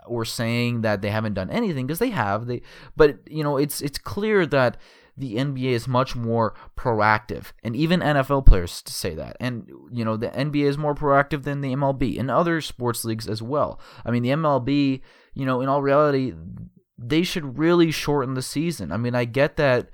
or 0.07 0.25
saying 0.25 0.83
that 0.83 1.01
they 1.01 1.11
haven't 1.11 1.35
done 1.35 1.51
anything 1.51 1.87
because 1.87 2.01
they 2.01 2.11
have. 2.11 2.47
They, 2.47 2.63
but 2.97 3.19
you 3.29 3.43
know, 3.43 3.57
it's 3.57 3.81
it's 3.81 3.99
clear 3.99 4.45
that 4.47 4.77
the 5.17 5.37
NBA 5.37 5.71
is 5.71 5.89
much 5.89 6.15
more 6.15 6.55
proactive, 6.77 7.53
and 7.63 7.75
even 7.75 8.01
NFL 8.01 8.45
players 8.45 8.83
say 8.87 9.15
that. 9.15 9.37
And 9.41 9.71
you 9.91 10.05
know, 10.05 10.17
the 10.17 10.29
NBA 10.29 10.65
is 10.65 10.77
more 10.77 10.95
proactive 10.95 11.45
than 11.45 11.63
the 11.63 11.73
MLB 11.73 12.19
and 12.19 12.31
other 12.31 12.61
sports 12.61 13.05
leagues 13.05 13.27
as 13.27 13.43
well. 13.43 13.81
I 14.05 14.11
mean, 14.11 14.23
the 14.23 14.31
MLB, 14.31 15.01
you 15.35 15.47
know, 15.47 15.63
in 15.63 15.69
all 15.69 15.81
reality, 15.81 16.35
they 16.99 17.23
should 17.23 17.59
really 17.59 17.91
shorten 17.91 18.35
the 18.35 18.43
season. 18.43 18.93
I 18.93 18.97
mean, 18.97 19.15
I 19.15 19.25
get 19.25 19.57
that. 19.57 19.91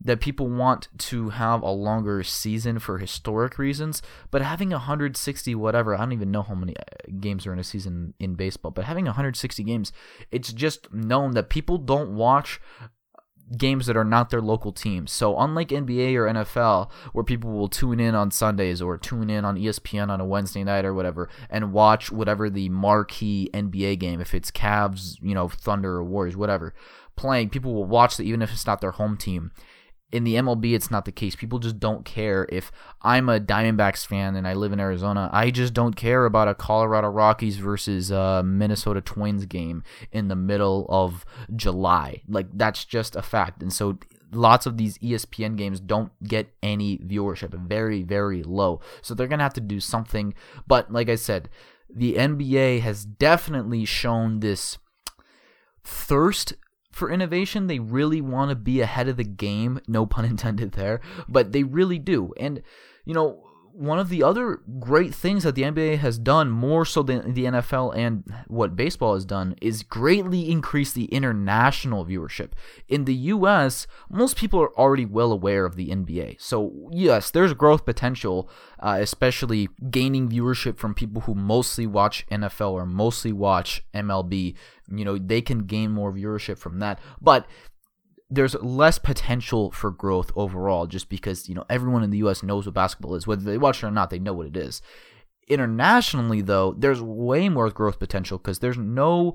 that 0.00 0.20
people 0.20 0.48
want 0.48 0.86
to 0.96 1.30
have 1.30 1.60
a 1.62 1.70
longer 1.70 2.22
season 2.22 2.78
for 2.78 2.98
historic 2.98 3.58
reasons, 3.58 4.00
but 4.30 4.42
having 4.42 4.70
160 4.70 5.54
whatever, 5.56 5.94
I 5.94 5.98
don't 5.98 6.12
even 6.12 6.30
know 6.30 6.42
how 6.42 6.54
many 6.54 6.76
uh, 6.76 6.82
games 7.18 7.46
are 7.46 7.52
in 7.52 7.58
a 7.58 7.64
season 7.64 8.14
in 8.20 8.34
baseball, 8.34 8.70
but 8.70 8.84
having 8.84 9.06
160 9.06 9.64
games, 9.64 9.92
it's 10.30 10.52
just 10.52 10.92
known 10.92 11.32
that 11.32 11.48
people 11.48 11.78
don't 11.78 12.14
watch 12.14 12.60
games 13.56 13.86
that 13.86 13.96
are 13.96 14.04
not 14.04 14.30
their 14.30 14.40
local 14.40 14.72
teams. 14.72 15.12
So 15.12 15.38
unlike 15.38 15.68
NBA 15.68 16.14
or 16.14 16.26
NFL, 16.26 16.90
where 17.12 17.24
people 17.24 17.50
will 17.50 17.68
tune 17.68 18.00
in 18.00 18.14
on 18.14 18.30
Sundays 18.30 18.82
or 18.82 18.98
tune 18.98 19.30
in 19.30 19.44
on 19.44 19.56
ESPN 19.56 20.10
on 20.10 20.20
a 20.20 20.26
Wednesday 20.26 20.64
night 20.64 20.84
or 20.84 20.94
whatever 20.94 21.28
and 21.48 21.72
watch 21.72 22.12
whatever 22.12 22.50
the 22.50 22.68
marquee 22.68 23.50
NBA 23.54 23.98
game, 23.98 24.20
if 24.20 24.34
it's 24.34 24.50
Cavs, 24.50 25.16
you 25.22 25.34
know, 25.34 25.48
Thunder 25.48 25.96
or 25.96 26.04
Warriors, 26.04 26.36
whatever, 26.36 26.74
playing, 27.16 27.50
people 27.50 27.74
will 27.74 27.84
watch 27.84 28.16
that 28.16 28.24
even 28.24 28.42
if 28.42 28.52
it's 28.52 28.66
not 28.66 28.80
their 28.80 28.92
home 28.92 29.16
team 29.16 29.50
in 30.10 30.24
the 30.24 30.34
MLB, 30.36 30.74
it's 30.74 30.90
not 30.90 31.04
the 31.04 31.12
case. 31.12 31.36
People 31.36 31.58
just 31.58 31.78
don't 31.78 32.04
care. 32.04 32.46
If 32.48 32.72
I'm 33.02 33.28
a 33.28 33.38
Diamondbacks 33.38 34.06
fan 34.06 34.36
and 34.36 34.48
I 34.48 34.54
live 34.54 34.72
in 34.72 34.80
Arizona, 34.80 35.28
I 35.32 35.50
just 35.50 35.74
don't 35.74 35.96
care 35.96 36.24
about 36.24 36.48
a 36.48 36.54
Colorado 36.54 37.08
Rockies 37.08 37.58
versus 37.58 38.10
uh, 38.10 38.42
Minnesota 38.42 39.02
Twins 39.02 39.44
game 39.44 39.82
in 40.10 40.28
the 40.28 40.36
middle 40.36 40.86
of 40.88 41.26
July. 41.54 42.22
Like, 42.26 42.46
that's 42.54 42.86
just 42.86 43.16
a 43.16 43.22
fact. 43.22 43.62
And 43.62 43.72
so, 43.72 43.98
lots 44.32 44.64
of 44.64 44.78
these 44.78 44.96
ESPN 44.98 45.56
games 45.56 45.78
don't 45.78 46.12
get 46.24 46.54
any 46.62 46.98
viewership, 46.98 47.52
very, 47.68 48.02
very 48.02 48.42
low. 48.42 48.80
So, 49.02 49.14
they're 49.14 49.28
going 49.28 49.40
to 49.40 49.44
have 49.44 49.54
to 49.54 49.60
do 49.60 49.78
something. 49.78 50.32
But, 50.66 50.90
like 50.90 51.10
I 51.10 51.16
said, 51.16 51.50
the 51.94 52.14
NBA 52.14 52.80
has 52.80 53.04
definitely 53.04 53.84
shown 53.84 54.40
this 54.40 54.78
thirst 55.84 56.54
for 56.98 57.10
innovation. 57.10 57.66
They 57.66 57.78
really 57.78 58.20
want 58.20 58.50
to 58.50 58.56
be 58.56 58.80
ahead 58.80 59.08
of 59.08 59.16
the 59.16 59.24
game, 59.24 59.80
no 59.86 60.04
pun 60.04 60.24
intended 60.24 60.72
there, 60.72 61.00
but 61.28 61.52
they 61.52 61.62
really 61.62 61.98
do. 61.98 62.34
And, 62.38 62.62
you 63.04 63.14
know, 63.14 63.47
one 63.78 64.00
of 64.00 64.08
the 64.08 64.24
other 64.24 64.60
great 64.80 65.14
things 65.14 65.44
that 65.44 65.54
the 65.54 65.62
NBA 65.62 65.98
has 65.98 66.18
done, 66.18 66.50
more 66.50 66.84
so 66.84 67.00
than 67.00 67.34
the 67.34 67.44
NFL 67.44 67.96
and 67.96 68.24
what 68.48 68.74
baseball 68.74 69.14
has 69.14 69.24
done, 69.24 69.54
is 69.62 69.84
greatly 69.84 70.50
increase 70.50 70.92
the 70.92 71.04
international 71.04 72.04
viewership. 72.04 72.50
In 72.88 73.04
the 73.04 73.14
US, 73.14 73.86
most 74.10 74.36
people 74.36 74.60
are 74.60 74.76
already 74.76 75.06
well 75.06 75.30
aware 75.30 75.64
of 75.64 75.76
the 75.76 75.90
NBA. 75.90 76.40
So, 76.40 76.90
yes, 76.90 77.30
there's 77.30 77.54
growth 77.54 77.84
potential, 77.84 78.50
uh, 78.80 78.98
especially 79.00 79.68
gaining 79.90 80.28
viewership 80.28 80.76
from 80.76 80.92
people 80.92 81.22
who 81.22 81.36
mostly 81.36 81.86
watch 81.86 82.26
NFL 82.32 82.72
or 82.72 82.84
mostly 82.84 83.32
watch 83.32 83.84
MLB. 83.94 84.56
You 84.90 85.04
know, 85.04 85.18
they 85.18 85.40
can 85.40 85.60
gain 85.60 85.92
more 85.92 86.12
viewership 86.12 86.58
from 86.58 86.80
that. 86.80 86.98
But 87.20 87.46
there's 88.30 88.54
less 88.56 88.98
potential 88.98 89.70
for 89.70 89.90
growth 89.90 90.30
overall 90.36 90.86
just 90.86 91.08
because 91.08 91.48
you 91.48 91.54
know 91.54 91.64
everyone 91.70 92.02
in 92.02 92.10
the 92.10 92.18
US 92.18 92.42
knows 92.42 92.66
what 92.66 92.74
basketball 92.74 93.14
is 93.14 93.26
whether 93.26 93.42
they 93.42 93.58
watch 93.58 93.82
it 93.82 93.86
or 93.86 93.90
not 93.90 94.10
they 94.10 94.18
know 94.18 94.34
what 94.34 94.46
it 94.46 94.56
is 94.56 94.82
internationally 95.48 96.42
though 96.42 96.74
there's 96.76 97.00
way 97.00 97.48
more 97.48 97.70
growth 97.70 97.98
potential 97.98 98.38
cuz 98.38 98.58
there's 98.58 98.78
no 98.78 99.34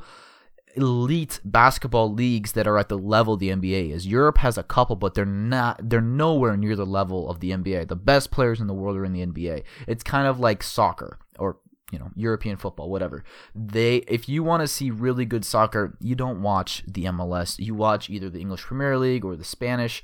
elite 0.75 1.39
basketball 1.43 2.11
leagues 2.11 2.53
that 2.53 2.67
are 2.67 2.77
at 2.77 2.89
the 2.89 2.97
level 2.97 3.37
the 3.37 3.49
NBA 3.49 3.91
is. 3.91 4.07
Europe 4.07 4.39
has 4.39 4.57
a 4.57 4.63
couple, 4.63 4.95
but 4.95 5.13
they're 5.13 5.25
not 5.25 5.79
they're 5.89 6.01
nowhere 6.01 6.57
near 6.57 6.75
the 6.75 6.85
level 6.85 7.29
of 7.29 7.39
the 7.39 7.51
NBA. 7.51 7.87
The 7.87 7.95
best 7.95 8.31
players 8.31 8.59
in 8.59 8.67
the 8.67 8.73
world 8.73 8.97
are 8.97 9.05
in 9.05 9.13
the 9.13 9.25
NBA. 9.25 9.63
It's 9.87 10.03
kind 10.03 10.27
of 10.27 10.39
like 10.39 10.63
soccer 10.63 11.19
or 11.39 11.57
you 11.93 11.99
know 11.99 12.09
European 12.15 12.57
football, 12.57 12.89
whatever. 12.89 13.23
They 13.53 13.97
if 14.07 14.27
you 14.27 14.43
want 14.43 14.61
to 14.61 14.67
see 14.67 14.89
really 14.89 15.25
good 15.25 15.45
soccer, 15.45 15.95
you 16.01 16.15
don't 16.15 16.41
watch 16.41 16.83
the 16.87 17.05
MLS. 17.05 17.59
You 17.59 17.75
watch 17.75 18.09
either 18.09 18.29
the 18.29 18.41
English 18.41 18.61
Premier 18.61 18.97
League 18.97 19.23
or 19.23 19.35
the 19.35 19.43
Spanish. 19.43 20.03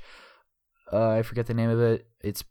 Uh, 0.92 1.10
I 1.10 1.22
forget 1.22 1.46
the 1.46 1.54
name 1.54 1.70
of 1.70 1.80
it. 1.80 2.06
It's 2.20 2.44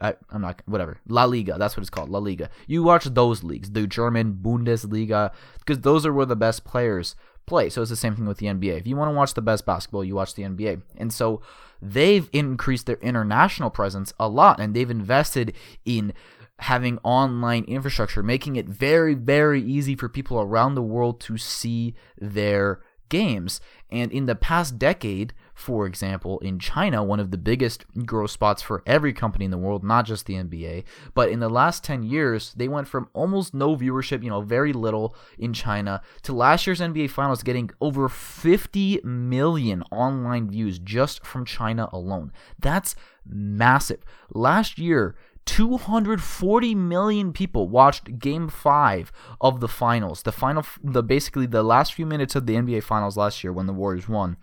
I, 0.00 0.14
am 0.32 0.42
not 0.42 0.62
whatever 0.66 1.00
La 1.08 1.24
Liga. 1.24 1.56
That's 1.58 1.76
what 1.76 1.82
it's 1.82 1.90
called, 1.90 2.10
La 2.10 2.20
Liga. 2.20 2.48
You 2.66 2.82
watch 2.82 3.04
those 3.04 3.42
leagues, 3.42 3.70
the 3.70 3.86
German 3.86 4.38
Bundesliga, 4.42 5.32
because 5.58 5.80
those 5.80 6.06
are 6.06 6.12
where 6.12 6.26
the 6.26 6.36
best 6.36 6.64
players 6.64 7.16
play. 7.46 7.70
So 7.70 7.80
it's 7.82 7.90
the 7.90 7.96
same 7.96 8.14
thing 8.14 8.26
with 8.26 8.38
the 8.38 8.46
NBA. 8.46 8.78
If 8.78 8.86
you 8.86 8.96
want 8.96 9.10
to 9.10 9.16
watch 9.16 9.34
the 9.34 9.42
best 9.42 9.64
basketball, 9.64 10.04
you 10.04 10.14
watch 10.14 10.34
the 10.34 10.42
NBA. 10.42 10.82
And 10.96 11.12
so 11.12 11.40
they've 11.80 12.28
increased 12.32 12.86
their 12.86 12.96
international 12.96 13.70
presence 13.70 14.12
a 14.18 14.28
lot, 14.28 14.60
and 14.60 14.74
they've 14.74 14.90
invested 14.90 15.54
in 15.84 16.12
having 16.60 16.98
online 17.02 17.64
infrastructure, 17.64 18.22
making 18.22 18.56
it 18.56 18.66
very, 18.66 19.14
very 19.14 19.62
easy 19.62 19.94
for 19.94 20.08
people 20.08 20.40
around 20.40 20.74
the 20.74 20.82
world 20.82 21.20
to 21.20 21.36
see 21.36 21.94
their 22.18 22.80
games. 23.08 23.60
And 23.90 24.10
in 24.10 24.26
the 24.26 24.34
past 24.34 24.78
decade, 24.78 25.32
for 25.54 25.86
example, 25.86 26.38
in 26.40 26.58
China, 26.58 27.04
one 27.04 27.20
of 27.20 27.30
the 27.30 27.38
biggest 27.38 27.84
growth 28.04 28.30
spots 28.30 28.62
for 28.62 28.82
every 28.84 29.12
company 29.12 29.44
in 29.44 29.50
the 29.50 29.58
world, 29.58 29.84
not 29.84 30.06
just 30.06 30.26
the 30.26 30.34
NBA, 30.34 30.84
but 31.14 31.30
in 31.30 31.40
the 31.40 31.48
last 31.48 31.84
10 31.84 32.02
years, 32.02 32.52
they 32.56 32.68
went 32.68 32.88
from 32.88 33.08
almost 33.12 33.54
no 33.54 33.76
viewership, 33.76 34.22
you 34.24 34.30
know, 34.30 34.40
very 34.40 34.72
little 34.72 35.14
in 35.38 35.52
China, 35.52 36.02
to 36.22 36.32
last 36.32 36.66
year's 36.66 36.80
NBA 36.80 37.10
Finals 37.10 37.42
getting 37.42 37.70
over 37.80 38.08
50 38.08 39.00
million 39.04 39.82
online 39.92 40.50
views 40.50 40.78
just 40.78 41.24
from 41.24 41.44
China 41.44 41.88
alone. 41.92 42.32
That's 42.58 42.96
massive. 43.24 44.04
Last 44.34 44.78
year, 44.78 45.14
240 45.46 46.74
million 46.74 47.32
people 47.32 47.68
watched 47.68 48.18
game 48.18 48.48
5 48.48 49.12
of 49.40 49.60
the 49.60 49.68
finals. 49.68 50.22
The 50.22 50.32
final 50.32 50.64
the 50.82 51.02
basically 51.02 51.46
the 51.46 51.62
last 51.62 51.94
few 51.94 52.04
minutes 52.04 52.34
of 52.34 52.46
the 52.46 52.54
NBA 52.54 52.82
finals 52.82 53.16
last 53.16 53.42
year 53.42 53.52
when 53.52 53.66
the 53.66 53.72
Warriors 53.72 54.08
won. 54.08 54.36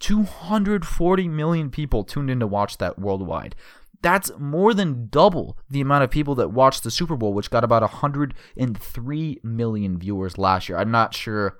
240 0.00 1.28
million 1.28 1.70
people 1.70 2.04
tuned 2.04 2.30
in 2.30 2.40
to 2.40 2.46
watch 2.46 2.78
that 2.78 2.98
worldwide. 2.98 3.54
That's 4.02 4.30
more 4.38 4.74
than 4.74 5.08
double 5.08 5.56
the 5.70 5.80
amount 5.80 6.04
of 6.04 6.10
people 6.10 6.34
that 6.36 6.50
watched 6.50 6.84
the 6.84 6.90
Super 6.90 7.16
Bowl, 7.16 7.32
which 7.32 7.50
got 7.50 7.64
about 7.64 7.82
103 7.82 9.40
million 9.42 9.98
viewers 9.98 10.36
last 10.36 10.68
year. 10.68 10.76
I'm 10.76 10.90
not 10.90 11.14
sure 11.14 11.58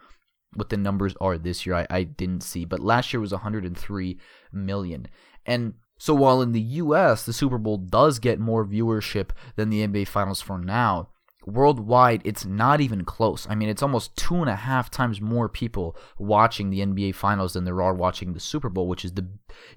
what 0.55 0.69
the 0.69 0.77
numbers 0.77 1.15
are 1.21 1.39
this 1.39 1.65
year. 1.65 1.75
I, 1.75 1.87
I 1.91 2.03
didn't 2.03 2.43
see, 2.43 2.65
but 2.65 2.81
last 2.81 3.13
year 3.13 3.21
was 3.21 3.33
103 3.33 4.19
million. 4.53 5.09
And 5.47 5.75
so 6.05 6.13
while 6.13 6.43
in 6.43 6.53
the 6.53 6.61
US, 6.61 7.25
the 7.25 7.33
Super 7.33 7.57
Bowl 7.57 7.79
does 7.79 8.19
get 8.19 8.39
more 8.39 8.63
viewership 8.63 9.31
than 9.57 9.71
the 9.71 9.87
NBA 9.87 10.07
Finals 10.07 10.43
for 10.43 10.59
now, 10.59 11.09
worldwide, 11.47 12.21
it's 12.27 12.45
not 12.45 12.83
even 12.83 13.07
close. 13.07 13.47
I 13.49 13.55
mean, 13.55 13.71
it's 13.71 13.83
almost 13.83 14.15
two 14.15 14.35
and 14.35 14.51
a 14.51 14.55
half 14.55 14.91
times 14.91 15.23
more 15.23 15.49
people 15.49 15.97
watching 16.19 16.69
the 16.69 16.81
NBA 16.81 17.15
Finals 17.15 17.55
than 17.55 17.65
there 17.65 17.81
are 17.81 17.95
watching 17.95 18.35
the 18.35 18.39
Super 18.39 18.69
Bowl, 18.69 18.87
which 18.87 19.03
is 19.03 19.13
the, 19.13 19.27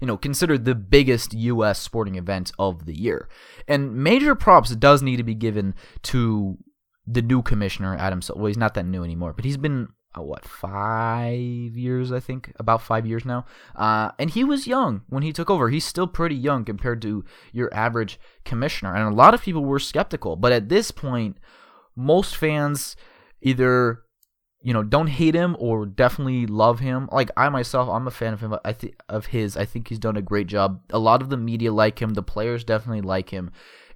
you 0.02 0.06
know, 0.06 0.18
considered 0.18 0.66
the 0.66 0.74
biggest 0.74 1.32
U.S. 1.32 1.78
sporting 1.78 2.16
event 2.16 2.52
of 2.58 2.84
the 2.84 2.94
year. 2.94 3.26
And 3.66 3.94
major 3.94 4.34
props 4.34 4.76
does 4.76 5.02
need 5.02 5.16
to 5.16 5.22
be 5.22 5.34
given 5.34 5.74
to 6.02 6.58
the 7.06 7.22
new 7.22 7.40
commissioner, 7.40 7.96
Adam. 7.96 8.20
Well, 8.36 8.48
he's 8.48 8.58
not 8.58 8.74
that 8.74 8.84
new 8.84 9.02
anymore, 9.02 9.32
but 9.32 9.46
he's 9.46 9.56
been 9.56 9.88
what 10.22 10.44
five 10.44 11.76
years 11.76 12.12
I 12.12 12.20
think? 12.20 12.52
About 12.56 12.82
five 12.82 13.06
years 13.06 13.24
now. 13.24 13.44
Uh, 13.76 14.10
and 14.18 14.30
he 14.30 14.44
was 14.44 14.66
young 14.66 15.02
when 15.08 15.22
he 15.22 15.32
took 15.32 15.50
over. 15.50 15.68
He's 15.68 15.84
still 15.84 16.06
pretty 16.06 16.36
young 16.36 16.64
compared 16.64 17.02
to 17.02 17.24
your 17.52 17.72
average 17.74 18.18
commissioner. 18.44 18.94
And 18.94 19.12
a 19.12 19.16
lot 19.16 19.34
of 19.34 19.42
people 19.42 19.64
were 19.64 19.78
skeptical. 19.78 20.36
But 20.36 20.52
at 20.52 20.68
this 20.68 20.90
point 20.90 21.38
most 21.98 22.36
fans 22.36 22.96
either 23.42 24.02
you 24.62 24.72
know 24.72 24.82
don't 24.82 25.08
hate 25.08 25.34
him 25.34 25.56
or 25.58 25.84
definitely 25.84 26.46
love 26.46 26.78
him. 26.80 27.08
Like 27.12 27.30
I 27.36 27.48
myself 27.48 27.88
I'm 27.88 28.06
a 28.06 28.12
fan 28.12 28.32
of 28.32 28.40
him 28.40 28.56
I 28.64 28.72
think 28.72 28.94
of 29.08 29.26
his. 29.26 29.56
I 29.56 29.64
think 29.64 29.88
he's 29.88 29.98
done 29.98 30.16
a 30.16 30.22
great 30.22 30.46
job. 30.46 30.80
A 30.90 30.98
lot 30.98 31.22
of 31.22 31.28
the 31.28 31.36
media 31.36 31.72
like 31.72 32.00
him. 32.00 32.14
The 32.14 32.22
players 32.22 32.64
definitely 32.64 33.02
like 33.02 33.30
him. 33.30 33.50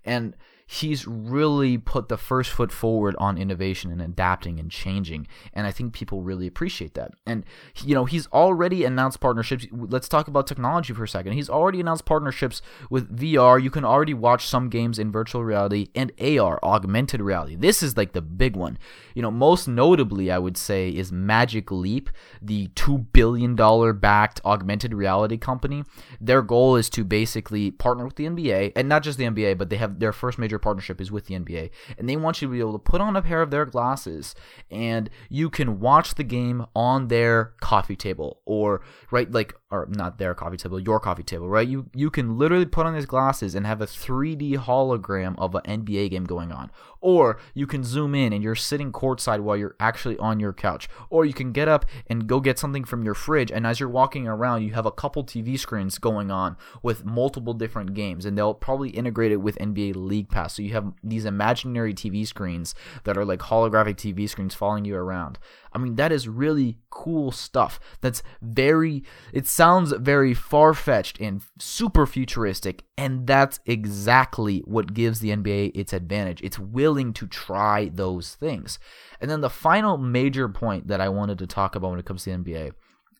And 0.04 0.36
he's 0.66 1.06
really 1.06 1.78
put 1.78 2.08
the 2.08 2.16
first 2.16 2.50
foot 2.50 2.72
forward 2.72 3.14
on 3.18 3.36
innovation 3.36 3.90
and 3.90 4.00
adapting 4.00 4.58
and 4.58 4.70
changing 4.70 5.26
and 5.52 5.66
i 5.66 5.70
think 5.70 5.92
people 5.92 6.22
really 6.22 6.46
appreciate 6.46 6.94
that. 6.94 7.12
And 7.26 7.44
you 7.84 7.94
know 7.94 8.04
he's 8.04 8.26
already 8.28 8.84
announced 8.84 9.20
partnerships. 9.20 9.66
Let's 9.72 10.08
talk 10.08 10.28
about 10.28 10.46
technology 10.46 10.92
for 10.92 11.04
a 11.04 11.08
second. 11.08 11.32
He's 11.32 11.48
already 11.48 11.80
announced 11.80 12.04
partnerships 12.04 12.62
with 12.90 13.16
vr 13.16 13.62
you 13.62 13.70
can 13.70 13.84
already 13.84 14.14
watch 14.14 14.46
some 14.46 14.68
games 14.68 14.98
in 14.98 15.12
virtual 15.12 15.44
reality 15.44 15.88
and 15.94 16.12
ar 16.20 16.58
augmented 16.62 17.20
reality. 17.20 17.56
This 17.56 17.82
is 17.82 17.96
like 17.96 18.12
the 18.12 18.22
big 18.22 18.56
one. 18.56 18.78
You 19.14 19.22
know 19.22 19.30
most 19.30 19.68
notably 19.68 20.30
i 20.30 20.38
would 20.38 20.56
say 20.56 20.88
is 20.88 21.12
magic 21.12 21.70
leap 21.70 22.10
the 22.40 22.68
2 22.68 22.98
billion 22.98 23.54
dollar 23.54 23.92
backed 23.92 24.40
augmented 24.44 24.94
reality 24.94 25.36
company. 25.36 25.84
Their 26.20 26.42
goal 26.42 26.76
is 26.76 26.88
to 26.90 27.04
basically 27.04 27.70
partner 27.70 28.04
with 28.04 28.16
the 28.16 28.26
nba 28.26 28.72
and 28.76 28.88
not 28.88 29.02
just 29.02 29.18
the 29.18 29.24
nba 29.24 29.58
but 29.58 29.70
they 29.70 29.76
have 29.76 29.98
their 29.98 30.12
first 30.12 30.38
major 30.38 30.51
partnership 30.58 31.00
is 31.00 31.10
with 31.10 31.26
the 31.26 31.34
NBA, 31.34 31.70
and 31.98 32.08
they 32.08 32.16
want 32.16 32.40
you 32.40 32.48
to 32.48 32.52
be 32.52 32.60
able 32.60 32.72
to 32.72 32.78
put 32.78 33.00
on 33.00 33.16
a 33.16 33.22
pair 33.22 33.42
of 33.42 33.50
their 33.50 33.66
glasses 33.66 34.34
and 34.70 35.10
you 35.28 35.50
can 35.50 35.80
watch 35.80 36.14
the 36.14 36.24
game 36.24 36.66
on 36.74 37.08
their 37.08 37.52
coffee 37.60 37.96
table 37.96 38.40
or 38.44 38.82
right 39.10 39.30
like 39.30 39.54
or 39.72 39.88
not 39.88 40.18
their 40.18 40.34
coffee 40.34 40.58
table, 40.58 40.78
your 40.78 41.00
coffee 41.00 41.22
table, 41.22 41.48
right? 41.48 41.66
You 41.66 41.86
you 41.94 42.10
can 42.10 42.36
literally 42.36 42.66
put 42.66 42.84
on 42.84 42.94
these 42.94 43.06
glasses 43.06 43.54
and 43.54 43.66
have 43.66 43.80
a 43.80 43.86
3D 43.86 44.58
hologram 44.58 45.34
of 45.38 45.54
an 45.54 45.62
NBA 45.84 46.10
game 46.10 46.24
going 46.24 46.52
on. 46.52 46.70
Or 47.00 47.40
you 47.54 47.66
can 47.66 47.82
zoom 47.82 48.14
in 48.14 48.32
and 48.32 48.44
you're 48.44 48.54
sitting 48.54 48.92
courtside 48.92 49.40
while 49.40 49.56
you're 49.56 49.74
actually 49.80 50.16
on 50.18 50.38
your 50.38 50.52
couch. 50.52 50.88
Or 51.10 51.24
you 51.24 51.32
can 51.32 51.50
get 51.50 51.66
up 51.66 51.86
and 52.06 52.28
go 52.28 52.38
get 52.38 52.58
something 52.58 52.84
from 52.84 53.02
your 53.02 53.14
fridge 53.14 53.50
and 53.50 53.66
as 53.66 53.80
you're 53.80 53.88
walking 53.88 54.28
around, 54.28 54.62
you 54.62 54.74
have 54.74 54.86
a 54.86 54.92
couple 54.92 55.24
TV 55.24 55.58
screens 55.58 55.98
going 55.98 56.30
on 56.30 56.56
with 56.82 57.04
multiple 57.04 57.54
different 57.54 57.94
games 57.94 58.26
and 58.26 58.36
they'll 58.36 58.54
probably 58.54 58.90
integrate 58.90 59.32
it 59.32 59.38
with 59.38 59.56
NBA 59.56 59.96
League 59.96 60.28
Pass. 60.28 60.54
So 60.54 60.62
you 60.62 60.74
have 60.74 60.92
these 61.02 61.24
imaginary 61.24 61.94
TV 61.94 62.26
screens 62.26 62.74
that 63.04 63.16
are 63.16 63.24
like 63.24 63.40
holographic 63.40 63.96
TV 63.96 64.28
screens 64.28 64.54
following 64.54 64.84
you 64.84 64.96
around. 64.96 65.38
I 65.74 65.78
mean, 65.78 65.96
that 65.96 66.12
is 66.12 66.28
really 66.28 66.78
cool 66.90 67.32
stuff. 67.32 67.80
That's 68.00 68.22
very 68.40 69.02
it 69.32 69.46
sounds 69.46 69.92
very 69.92 70.34
far 70.34 70.74
fetched 70.74 71.20
and 71.20 71.42
super 71.58 72.06
futuristic, 72.06 72.84
and 72.96 73.26
that's 73.26 73.60
exactly 73.66 74.60
what 74.60 74.94
gives 74.94 75.20
the 75.20 75.30
NBA 75.30 75.72
its 75.74 75.92
advantage. 75.92 76.42
It's 76.42 76.58
willing 76.58 77.12
to 77.14 77.26
try 77.26 77.90
those 77.92 78.34
things. 78.34 78.78
And 79.20 79.30
then 79.30 79.40
the 79.40 79.50
final 79.50 79.96
major 79.96 80.48
point 80.48 80.88
that 80.88 81.00
I 81.00 81.08
wanted 81.08 81.38
to 81.38 81.46
talk 81.46 81.74
about 81.74 81.90
when 81.90 81.98
it 81.98 82.06
comes 82.06 82.24
to 82.24 82.30
the 82.30 82.36
NBA 82.36 82.72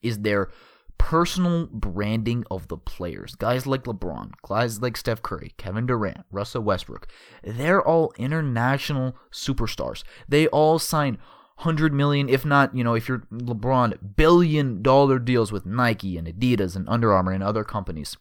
is 0.02 0.18
their 0.18 0.50
personal 0.98 1.66
branding 1.66 2.44
of 2.48 2.68
the 2.68 2.76
players. 2.76 3.34
Guys 3.34 3.66
like 3.66 3.84
LeBron, 3.84 4.30
guys 4.46 4.80
like 4.80 4.96
Steph 4.96 5.20
Curry, 5.20 5.52
Kevin 5.56 5.84
Durant, 5.84 6.24
Russell 6.30 6.62
Westbrook, 6.62 7.08
they're 7.42 7.82
all 7.82 8.12
international 8.16 9.16
superstars. 9.32 10.04
They 10.28 10.46
all 10.46 10.78
sign 10.78 11.18
100 11.62 11.92
million, 11.92 12.28
if 12.28 12.44
not, 12.44 12.74
you 12.74 12.82
know, 12.82 12.94
if 12.94 13.08
you're 13.08 13.26
LeBron, 13.32 14.16
billion 14.16 14.82
dollar 14.82 15.18
deals 15.18 15.52
with 15.52 15.64
Nike 15.64 16.16
and 16.16 16.26
Adidas 16.26 16.74
and 16.74 16.88
Under 16.88 17.12
Armour 17.12 17.32
and 17.32 17.42
other 17.42 17.64
companies. 17.64 18.16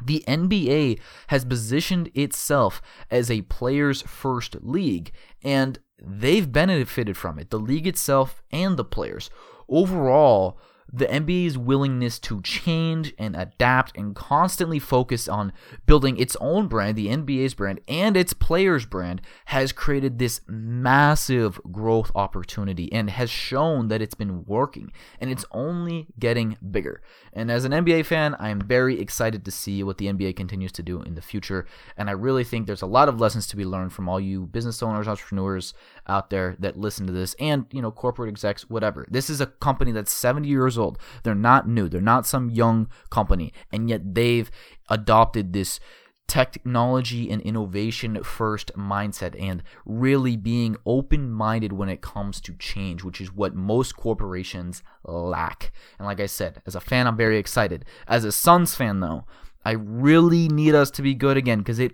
The 0.00 0.24
NBA 0.26 1.00
has 1.26 1.44
positioned 1.44 2.10
itself 2.14 2.80
as 3.10 3.30
a 3.30 3.42
players 3.42 4.02
first 4.02 4.56
league, 4.62 5.12
and 5.42 5.78
they've 6.00 6.50
benefited 6.50 7.16
from 7.16 7.38
it, 7.38 7.50
the 7.50 7.58
league 7.58 7.86
itself 7.86 8.42
and 8.50 8.76
the 8.76 8.84
players. 8.84 9.28
Overall, 9.68 10.58
the 10.92 11.06
NBA's 11.06 11.56
willingness 11.56 12.18
to 12.20 12.42
change 12.42 13.14
and 13.18 13.34
adapt 13.34 13.96
and 13.96 14.14
constantly 14.14 14.78
focus 14.78 15.26
on 15.26 15.52
building 15.86 16.18
its 16.18 16.36
own 16.36 16.68
brand, 16.68 16.96
the 16.96 17.08
NBA's 17.08 17.54
brand, 17.54 17.80
and 17.88 18.16
its 18.16 18.34
players' 18.34 18.84
brand 18.84 19.22
has 19.46 19.72
created 19.72 20.18
this 20.18 20.42
massive 20.46 21.58
growth 21.70 22.12
opportunity 22.14 22.92
and 22.92 23.08
has 23.08 23.30
shown 23.30 23.88
that 23.88 24.02
it's 24.02 24.14
been 24.14 24.44
working 24.44 24.92
and 25.18 25.30
it's 25.30 25.46
only 25.50 26.08
getting 26.18 26.58
bigger. 26.70 27.00
And 27.32 27.50
as 27.50 27.64
an 27.64 27.72
NBA 27.72 28.04
fan, 28.04 28.34
I 28.38 28.50
am 28.50 28.60
very 28.60 29.00
excited 29.00 29.44
to 29.46 29.50
see 29.50 29.82
what 29.82 29.96
the 29.96 30.06
NBA 30.06 30.36
continues 30.36 30.72
to 30.72 30.82
do 30.82 31.00
in 31.00 31.14
the 31.14 31.22
future. 31.22 31.66
And 31.96 32.10
I 32.10 32.12
really 32.12 32.44
think 32.44 32.66
there's 32.66 32.82
a 32.82 32.86
lot 32.86 33.08
of 33.08 33.18
lessons 33.18 33.46
to 33.48 33.56
be 33.56 33.64
learned 33.64 33.94
from 33.94 34.08
all 34.08 34.20
you 34.20 34.46
business 34.46 34.82
owners, 34.82 35.08
entrepreneurs 35.08 35.72
out 36.06 36.28
there 36.28 36.56
that 36.58 36.76
listen 36.76 37.06
to 37.06 37.12
this 37.12 37.34
and, 37.40 37.64
you 37.70 37.80
know, 37.80 37.90
corporate 37.90 38.28
execs, 38.28 38.68
whatever. 38.68 39.06
This 39.10 39.30
is 39.30 39.40
a 39.40 39.46
company 39.46 39.92
that's 39.92 40.12
70 40.12 40.46
years 40.46 40.76
old. 40.76 40.81
They're 41.22 41.34
not 41.34 41.68
new. 41.68 41.88
They're 41.88 42.00
not 42.00 42.26
some 42.26 42.50
young 42.50 42.88
company. 43.10 43.52
And 43.70 43.88
yet 43.88 44.14
they've 44.14 44.50
adopted 44.88 45.52
this 45.52 45.80
technology 46.28 47.30
and 47.30 47.42
innovation 47.42 48.22
first 48.22 48.72
mindset 48.74 49.40
and 49.40 49.62
really 49.84 50.36
being 50.36 50.76
open 50.86 51.30
minded 51.30 51.72
when 51.72 51.88
it 51.88 52.00
comes 52.00 52.40
to 52.40 52.54
change, 52.54 53.04
which 53.04 53.20
is 53.20 53.32
what 53.32 53.54
most 53.54 53.96
corporations 53.96 54.82
lack. 55.04 55.72
And 55.98 56.06
like 56.06 56.20
I 56.20 56.26
said, 56.26 56.62
as 56.66 56.74
a 56.74 56.80
fan, 56.80 57.06
I'm 57.06 57.16
very 57.16 57.38
excited. 57.38 57.84
As 58.06 58.24
a 58.24 58.32
Suns 58.32 58.74
fan, 58.74 59.00
though, 59.00 59.24
I 59.64 59.72
really 59.72 60.48
need 60.48 60.74
us 60.74 60.90
to 60.92 61.02
be 61.02 61.14
good 61.14 61.36
again 61.36 61.58
because 61.58 61.78
it, 61.78 61.92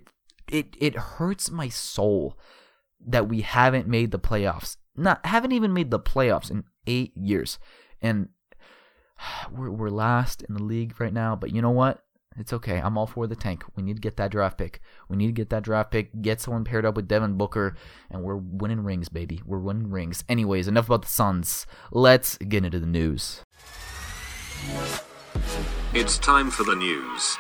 it, 0.49 0.77
it 0.79 0.95
hurts 0.95 1.51
my 1.51 1.69
soul 1.69 2.39
that 3.05 3.29
we 3.29 3.41
haven't 3.41 3.89
made 3.89 4.11
the 4.11 4.19
playoffs. 4.19 4.77
Not 4.97 5.25
haven't 5.25 5.53
even 5.53 5.73
made 5.73 5.91
the 5.91 6.01
playoffs 6.01 6.51
in 6.51 6.65
eight 6.87 7.17
years, 7.17 7.59
and 8.03 8.29
we're 9.51 9.71
we're 9.71 9.91
last 9.91 10.43
in 10.43 10.55
the 10.55 10.63
league 10.63 11.01
right 11.01 11.13
now. 11.13 11.37
But 11.37 11.53
you 11.55 11.63
know 11.63 11.71
what? 11.71 12.03
It's 12.39 12.53
okay. 12.53 12.79
I'm 12.79 12.97
all 12.97 13.07
for 13.07 13.27
the 13.27 13.35
tank. 13.35 13.65
We 13.75 13.83
need 13.83 13.97
to 13.97 14.01
get 14.01 14.17
that 14.19 14.31
draft 14.31 14.59
pick. 14.59 14.81
We 15.09 15.17
need 15.17 15.27
to 15.27 15.33
get 15.33 15.51
that 15.51 15.65
draft 15.65 15.91
pick, 15.91 16.23
get 16.23 16.41
someone 16.41 16.63
paired 16.65 16.87
up 16.87 16.95
with 16.95 17.09
Devin 17.09 17.37
Booker, 17.37 17.75
and 18.11 18.23
we're 18.23 18.37
winning 18.37 18.85
rings, 18.85 19.09
baby. 19.09 19.43
We're 19.45 19.59
winning 19.59 19.91
rings. 19.91 20.23
Anyways, 20.29 20.69
enough 20.69 20.87
about 20.87 21.03
the 21.03 21.09
Suns. 21.09 21.67
Let's 21.91 22.39
get 22.39 22.65
into 22.65 22.79
the 22.79 22.87
news. 22.87 23.43
It's 25.95 26.19
time 26.19 26.51
for 26.51 26.63
the 26.63 26.77
news. 26.77 27.39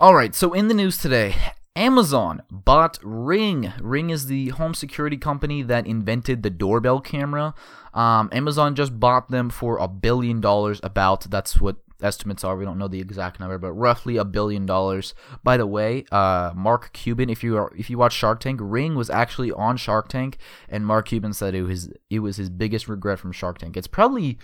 All 0.00 0.14
right, 0.14 0.34
so 0.34 0.52
in 0.52 0.68
the 0.68 0.74
news 0.74 0.98
today, 0.98 1.34
Amazon 1.74 2.42
bought 2.50 2.98
Ring. 3.02 3.72
Ring 3.80 4.10
is 4.10 4.26
the 4.26 4.50
home 4.50 4.74
security 4.74 5.16
company 5.16 5.62
that 5.62 5.86
invented 5.86 6.42
the 6.42 6.50
doorbell 6.50 7.00
camera. 7.00 7.54
Um, 7.94 8.28
Amazon 8.30 8.74
just 8.74 9.00
bought 9.00 9.30
them 9.30 9.48
for 9.48 9.78
a 9.78 9.88
billion 9.88 10.40
dollars. 10.40 10.80
About 10.82 11.30
that's 11.30 11.60
what 11.60 11.76
estimates 12.02 12.44
are. 12.44 12.56
We 12.56 12.64
don't 12.64 12.78
know 12.78 12.88
the 12.88 13.00
exact 13.00 13.40
number, 13.40 13.56
but 13.56 13.72
roughly 13.72 14.16
a 14.16 14.24
billion 14.24 14.66
dollars. 14.66 15.14
By 15.42 15.56
the 15.56 15.66
way, 15.66 16.04
uh, 16.12 16.52
Mark 16.54 16.92
Cuban, 16.92 17.30
if 17.30 17.42
you 17.42 17.56
are 17.56 17.72
if 17.76 17.88
you 17.88 17.96
watch 17.96 18.12
Shark 18.12 18.40
Tank, 18.40 18.60
Ring 18.62 18.94
was 18.94 19.08
actually 19.08 19.50
on 19.50 19.78
Shark 19.78 20.08
Tank, 20.08 20.36
and 20.68 20.86
Mark 20.86 21.08
Cuban 21.08 21.32
said 21.32 21.54
it 21.54 21.62
was 21.62 21.90
it 22.10 22.18
was 22.18 22.36
his 22.36 22.50
biggest 22.50 22.86
regret 22.86 23.18
from 23.18 23.32
Shark 23.32 23.58
Tank. 23.58 23.78
It's 23.78 23.86
probably 23.86 24.38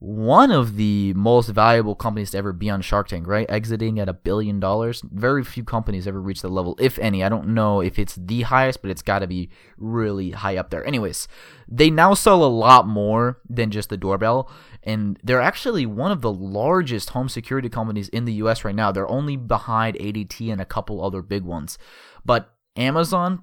one 0.00 0.50
of 0.50 0.76
the 0.76 1.12
most 1.12 1.50
valuable 1.50 1.94
companies 1.94 2.30
to 2.30 2.38
ever 2.38 2.54
be 2.54 2.70
on 2.70 2.80
Shark 2.80 3.08
Tank, 3.08 3.26
right? 3.26 3.44
Exiting 3.50 4.00
at 4.00 4.08
a 4.08 4.14
billion 4.14 4.58
dollars. 4.58 5.02
Very 5.02 5.44
few 5.44 5.62
companies 5.62 6.08
ever 6.08 6.20
reach 6.20 6.40
that 6.40 6.48
level, 6.48 6.74
if 6.80 6.98
any. 6.98 7.22
I 7.22 7.28
don't 7.28 7.48
know 7.48 7.82
if 7.82 7.98
it's 7.98 8.14
the 8.14 8.42
highest, 8.42 8.80
but 8.80 8.90
it's 8.90 9.02
got 9.02 9.18
to 9.18 9.26
be 9.26 9.50
really 9.76 10.30
high 10.30 10.56
up 10.56 10.70
there. 10.70 10.86
Anyways, 10.86 11.28
they 11.68 11.90
now 11.90 12.14
sell 12.14 12.42
a 12.42 12.46
lot 12.46 12.88
more 12.88 13.40
than 13.46 13.70
just 13.70 13.90
the 13.90 13.98
doorbell, 13.98 14.50
and 14.82 15.18
they're 15.22 15.42
actually 15.42 15.84
one 15.84 16.10
of 16.10 16.22
the 16.22 16.32
largest 16.32 17.10
home 17.10 17.28
security 17.28 17.68
companies 17.68 18.08
in 18.08 18.24
the 18.24 18.34
US 18.34 18.64
right 18.64 18.74
now. 18.74 18.90
They're 18.90 19.10
only 19.10 19.36
behind 19.36 19.98
ADT 19.98 20.50
and 20.50 20.62
a 20.62 20.66
couple 20.66 21.04
other 21.04 21.20
big 21.20 21.44
ones. 21.44 21.76
But 22.24 22.50
Amazon 22.74 23.42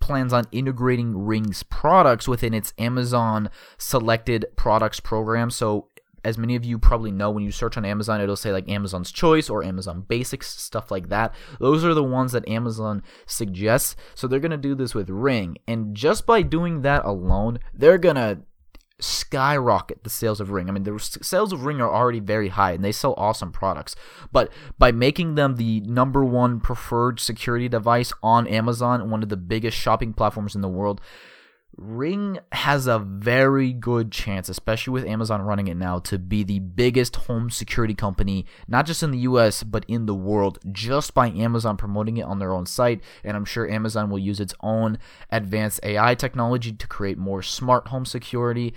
plans 0.00 0.32
on 0.32 0.46
integrating 0.52 1.24
Ring's 1.24 1.62
products 1.62 2.28
within 2.28 2.54
its 2.54 2.72
Amazon 2.78 3.50
selected 3.78 4.46
products 4.56 5.00
program. 5.00 5.50
So, 5.50 5.88
as 6.24 6.36
many 6.36 6.56
of 6.56 6.64
you 6.64 6.78
probably 6.78 7.12
know, 7.12 7.30
when 7.30 7.44
you 7.44 7.52
search 7.52 7.76
on 7.76 7.84
Amazon, 7.84 8.20
it'll 8.20 8.34
say 8.34 8.52
like 8.52 8.68
Amazon's 8.68 9.12
Choice 9.12 9.48
or 9.48 9.62
Amazon 9.62 10.04
Basics, 10.08 10.48
stuff 10.48 10.90
like 10.90 11.08
that. 11.08 11.32
Those 11.60 11.84
are 11.84 11.94
the 11.94 12.02
ones 12.02 12.32
that 12.32 12.48
Amazon 12.48 13.02
suggests. 13.26 13.96
So, 14.14 14.26
they're 14.26 14.40
going 14.40 14.50
to 14.50 14.56
do 14.56 14.74
this 14.74 14.94
with 14.94 15.08
Ring. 15.08 15.58
And 15.66 15.94
just 15.94 16.26
by 16.26 16.42
doing 16.42 16.82
that 16.82 17.04
alone, 17.04 17.58
they're 17.72 17.98
going 17.98 18.16
to 18.16 18.40
skyrocket 18.98 20.04
the 20.04 20.10
sales 20.10 20.40
of 20.40 20.50
Ring. 20.50 20.68
I 20.68 20.72
mean, 20.72 20.84
the 20.84 20.98
sales 20.98 21.52
of 21.52 21.64
Ring 21.64 21.80
are 21.80 21.92
already 21.92 22.20
very 22.20 22.48
high 22.48 22.72
and 22.72 22.84
they 22.84 22.92
sell 22.92 23.14
awesome 23.16 23.52
products. 23.52 23.94
But 24.32 24.50
by 24.78 24.92
making 24.92 25.34
them 25.34 25.56
the 25.56 25.80
number 25.80 26.24
one 26.24 26.60
preferred 26.60 27.20
security 27.20 27.68
device 27.68 28.12
on 28.22 28.46
Amazon, 28.46 29.10
one 29.10 29.22
of 29.22 29.28
the 29.28 29.36
biggest 29.36 29.76
shopping 29.76 30.12
platforms 30.12 30.54
in 30.54 30.62
the 30.62 30.68
world, 30.68 31.00
Ring 31.76 32.38
has 32.52 32.86
a 32.86 32.98
very 32.98 33.72
good 33.72 34.10
chance, 34.10 34.48
especially 34.48 34.92
with 34.92 35.04
Amazon 35.04 35.42
running 35.42 35.68
it 35.68 35.76
now, 35.76 35.98
to 36.00 36.18
be 36.18 36.42
the 36.42 36.58
biggest 36.58 37.16
home 37.16 37.50
security 37.50 37.94
company, 37.94 38.46
not 38.66 38.86
just 38.86 39.02
in 39.02 39.10
the 39.10 39.18
US, 39.18 39.62
but 39.62 39.84
in 39.86 40.06
the 40.06 40.14
world, 40.14 40.58
just 40.72 41.12
by 41.12 41.28
Amazon 41.30 41.76
promoting 41.76 42.16
it 42.16 42.22
on 42.24 42.38
their 42.38 42.52
own 42.52 42.64
site. 42.64 43.02
And 43.22 43.36
I'm 43.36 43.44
sure 43.44 43.68
Amazon 43.68 44.08
will 44.08 44.18
use 44.18 44.40
its 44.40 44.54
own 44.60 44.98
advanced 45.30 45.80
AI 45.82 46.14
technology 46.14 46.72
to 46.72 46.86
create 46.86 47.18
more 47.18 47.42
smart 47.42 47.88
home 47.88 48.06
security. 48.06 48.74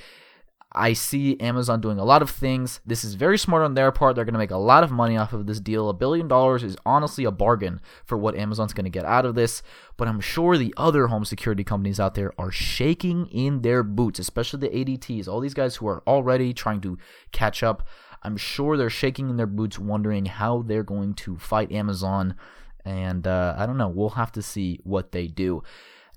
I 0.72 0.94
see 0.94 1.40
Amazon 1.40 1.82
doing 1.82 1.98
a 1.98 2.06
lot 2.06 2.22
of 2.22 2.30
things. 2.30 2.80
This 2.86 3.04
is 3.04 3.16
very 3.16 3.40
smart 3.40 3.64
on 3.64 3.74
their 3.74 3.92
part. 3.92 4.16
They're 4.16 4.26
going 4.26 4.34
to 4.34 4.40
make 4.40 4.52
a 4.52 4.58
lot 4.58 4.84
of 4.84 4.92
money 4.92 5.18
off 5.18 5.34
of 5.34 5.48
this 5.48 5.60
deal. 5.60 5.90
A 5.90 5.94
billion 5.94 6.28
dollars 6.28 6.64
is 6.64 6.78
honestly 6.86 7.24
a 7.24 7.32
bargain 7.32 7.82
for 8.06 8.20
what 8.20 8.36
Amazon's 8.36 8.74
going 8.74 8.84
to 8.86 8.92
get 8.92 9.06
out 9.06 9.26
of 9.26 9.34
this. 9.34 9.64
But 9.98 10.08
I'm 10.08 10.20
sure 10.20 10.58
the 10.58 10.74
other 10.78 11.08
home 11.08 11.26
security 11.26 11.64
companies 11.64 12.00
out 12.00 12.14
there 12.14 12.34
are 12.40 12.52
shaking 12.52 13.26
in 13.28 13.64
their 13.64 13.82
boots, 13.82 14.20
especially 14.20 14.60
the 14.60 14.86
ADTs, 14.86 15.28
all 15.28 15.40
these 15.40 15.56
guys 15.56 15.78
who 15.78 15.88
are 15.88 16.04
already 16.06 16.54
trying 16.54 16.82
to 16.82 17.00
catch 17.32 17.64
up. 17.64 17.88
I'm 18.22 18.38
sure 18.38 18.78
they're 18.78 18.92
shaking 18.92 19.30
in 19.30 19.38
their 19.38 19.48
boots, 19.48 19.80
wondering 19.80 20.26
how 20.26 20.62
they're 20.62 20.84
going 20.84 21.16
to 21.16 21.38
fight 21.38 21.72
Amazon. 21.72 22.36
And 22.86 23.26
uh, 23.26 23.56
I 23.58 23.66
don't 23.66 23.78
know. 23.78 23.90
We'll 23.90 24.10
have 24.10 24.32
to 24.34 24.44
see 24.44 24.80
what 24.84 25.14
they 25.14 25.26
do. 25.28 25.64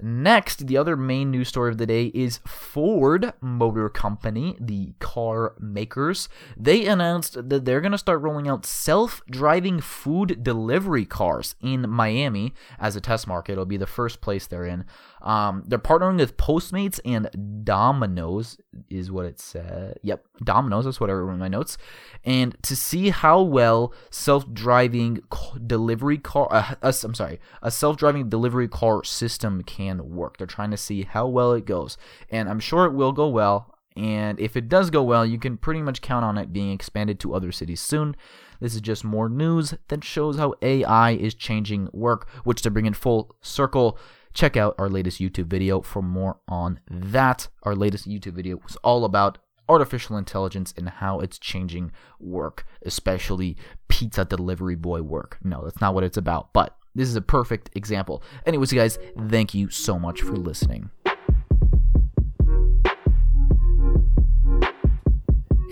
Next, 0.04 0.66
the 0.66 0.76
other 0.76 0.96
main 0.96 1.30
news 1.30 1.46
story 1.46 1.70
of 1.70 1.78
the 1.78 1.86
day 1.86 2.06
is 2.06 2.40
Ford 2.44 3.32
Motor 3.40 3.88
Company, 3.88 4.56
the 4.58 4.94
car 4.98 5.54
makers. 5.60 6.28
They 6.56 6.86
announced 6.86 7.48
that 7.48 7.64
they're 7.64 7.80
going 7.80 7.92
to 7.92 7.98
start 7.98 8.20
rolling 8.20 8.48
out 8.48 8.66
self 8.66 9.22
driving 9.30 9.80
food 9.80 10.42
delivery 10.42 11.04
cars 11.04 11.54
in 11.60 11.88
Miami 11.88 12.52
as 12.80 12.96
a 12.96 13.00
test 13.00 13.28
market. 13.28 13.52
It'll 13.52 13.64
be 13.64 13.76
the 13.76 13.86
first 13.86 14.20
place 14.20 14.48
they're 14.48 14.64
in. 14.64 14.86
Um, 15.22 15.62
they're 15.68 15.78
partnering 15.78 16.16
with 16.16 16.36
Postmates 16.36 16.98
and 17.04 17.62
Domino's, 17.64 18.58
is 18.88 19.10
what 19.10 19.26
it 19.26 19.40
said. 19.40 19.98
Yep, 20.02 20.24
Domino's, 20.44 20.84
that's 20.84 21.00
what 21.00 21.10
I 21.10 21.12
wrote 21.12 21.32
in 21.32 21.38
my 21.38 21.48
notes. 21.48 21.78
And 22.24 22.56
to 22.62 22.76
see 22.76 23.10
how 23.10 23.42
well 23.42 23.92
self 24.10 24.52
driving 24.52 25.20
delivery 25.66 26.18
car, 26.18 26.48
uh, 26.50 26.74
uh, 26.82 26.92
I'm 27.02 27.14
sorry, 27.14 27.40
a 27.62 27.70
self 27.70 27.96
driving 27.96 28.28
delivery 28.28 28.68
car 28.68 29.04
system 29.04 29.62
can 29.62 30.14
work. 30.14 30.38
They're 30.38 30.46
trying 30.46 30.70
to 30.70 30.76
see 30.76 31.02
how 31.02 31.26
well 31.26 31.52
it 31.52 31.66
goes. 31.66 31.96
And 32.30 32.48
I'm 32.48 32.60
sure 32.60 32.86
it 32.86 32.92
will 32.92 33.12
go 33.12 33.28
well. 33.28 33.74
And 33.94 34.40
if 34.40 34.56
it 34.56 34.68
does 34.68 34.88
go 34.90 35.02
well, 35.02 35.26
you 35.26 35.38
can 35.38 35.58
pretty 35.58 35.82
much 35.82 36.00
count 36.00 36.24
on 36.24 36.38
it 36.38 36.52
being 36.52 36.72
expanded 36.72 37.20
to 37.20 37.34
other 37.34 37.52
cities 37.52 37.80
soon. 37.80 38.16
This 38.58 38.74
is 38.74 38.80
just 38.80 39.04
more 39.04 39.28
news 39.28 39.74
that 39.88 40.04
shows 40.04 40.38
how 40.38 40.54
AI 40.62 41.10
is 41.10 41.34
changing 41.34 41.90
work, 41.92 42.28
which 42.44 42.62
to 42.62 42.70
bring 42.70 42.86
in 42.86 42.94
full 42.94 43.36
circle 43.42 43.98
check 44.34 44.56
out 44.56 44.74
our 44.78 44.88
latest 44.88 45.20
YouTube 45.20 45.46
video 45.46 45.80
for 45.80 46.02
more 46.02 46.38
on 46.48 46.80
that. 46.90 47.48
Our 47.62 47.74
latest 47.74 48.08
YouTube 48.08 48.34
video 48.34 48.58
was 48.62 48.76
all 48.76 49.04
about 49.04 49.38
artificial 49.68 50.16
intelligence 50.16 50.74
and 50.76 50.88
how 50.88 51.20
it's 51.20 51.38
changing 51.38 51.92
work, 52.18 52.66
especially 52.84 53.56
pizza 53.88 54.24
delivery 54.24 54.76
boy 54.76 55.02
work. 55.02 55.38
No, 55.42 55.62
that's 55.64 55.80
not 55.80 55.94
what 55.94 56.04
it's 56.04 56.16
about, 56.16 56.52
but 56.52 56.76
this 56.94 57.08
is 57.08 57.16
a 57.16 57.22
perfect 57.22 57.70
example. 57.74 58.22
Anyways, 58.44 58.72
guys, 58.72 58.98
thank 59.28 59.54
you 59.54 59.70
so 59.70 59.98
much 59.98 60.20
for 60.20 60.36
listening. 60.36 60.90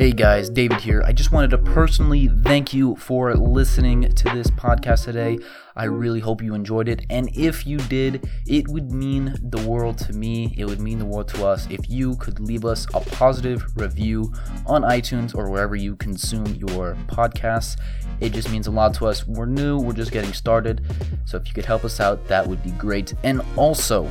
Hey 0.01 0.13
guys, 0.13 0.49
David 0.49 0.81
here. 0.81 1.03
I 1.05 1.13
just 1.13 1.31
wanted 1.31 1.51
to 1.51 1.59
personally 1.59 2.27
thank 2.27 2.73
you 2.73 2.97
for 2.97 3.35
listening 3.35 4.11
to 4.11 4.25
this 4.31 4.47
podcast 4.47 5.05
today. 5.05 5.39
I 5.77 5.85
really 5.85 6.21
hope 6.21 6.41
you 6.41 6.55
enjoyed 6.55 6.89
it. 6.89 7.05
And 7.11 7.29
if 7.37 7.67
you 7.67 7.77
did, 7.77 8.27
it 8.47 8.67
would 8.69 8.93
mean 8.93 9.37
the 9.43 9.61
world 9.69 9.99
to 9.99 10.15
me. 10.15 10.55
It 10.57 10.65
would 10.65 10.81
mean 10.81 10.99
the 10.99 11.05
world 11.05 11.29
to 11.35 11.47
us 11.47 11.67
if 11.69 11.91
you 11.91 12.17
could 12.17 12.41
leave 12.41 12.65
us 12.65 12.87
a 12.95 13.01
positive 13.01 13.63
review 13.77 14.33
on 14.65 14.85
iTunes 14.85 15.35
or 15.35 15.51
wherever 15.51 15.77
you 15.77 15.97
consume 15.97 16.47
your 16.47 16.97
podcasts. 17.07 17.77
It 18.21 18.33
just 18.33 18.51
means 18.51 18.69
a 18.69 18.71
lot 18.71 18.95
to 18.95 19.07
us. 19.07 19.27
We're 19.27 19.45
new, 19.45 19.77
we're 19.77 19.93
just 19.93 20.13
getting 20.13 20.33
started. 20.33 20.81
So 21.27 21.37
if 21.37 21.47
you 21.47 21.53
could 21.53 21.67
help 21.67 21.85
us 21.85 22.01
out, 22.01 22.27
that 22.27 22.47
would 22.47 22.63
be 22.63 22.71
great. 22.71 23.13
And 23.23 23.43
also, 23.55 24.11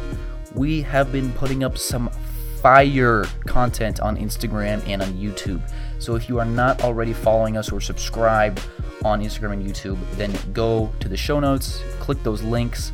we 0.54 0.84
have 0.84 1.12
been 1.12 1.34
putting 1.34 1.64
up 1.64 1.80
some 1.80 2.12
fire 2.62 3.26
content 3.46 4.00
on 4.00 4.18
Instagram 4.18 4.86
and 4.88 5.02
on 5.02 5.14
YouTube. 5.14 5.62
So 6.00 6.16
if 6.16 6.30
you 6.30 6.40
are 6.40 6.46
not 6.46 6.84
already 6.84 7.14
following 7.14 7.58
us 7.58 7.72
or 7.72 7.82
subscribed 7.82 8.62
on 9.04 9.22
Instagram 9.22 9.54
and 9.54 9.66
YouTube, 9.66 9.98
then 10.16 10.34
go 10.54 10.92
to 11.00 11.10
the 11.10 11.18
show 11.18 11.40
notes, 11.40 11.82
click 12.00 12.22
those 12.24 12.42
links, 12.44 12.92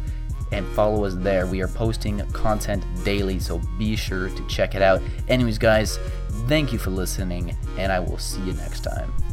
and 0.52 0.66
follow 0.70 1.06
us 1.06 1.16
there. 1.16 1.48
We 1.48 1.62
are 1.62 1.68
posting 1.68 2.20
content 2.32 2.84
daily, 3.04 3.40
so 3.40 3.60
be 3.78 3.96
sure 3.96 4.30
to 4.30 4.48
check 4.48 4.76
it 4.76 4.82
out. 4.82 5.02
Anyways, 5.28 5.58
guys, 5.58 5.98
thank 6.48 6.72
you 6.72 6.80
for 6.80 6.92
listening, 6.92 7.58
and 7.78 7.92
I 7.92 8.00
will 8.00 8.18
see 8.18 8.42
you 8.42 8.54
next 8.54 8.82
time. 8.82 9.25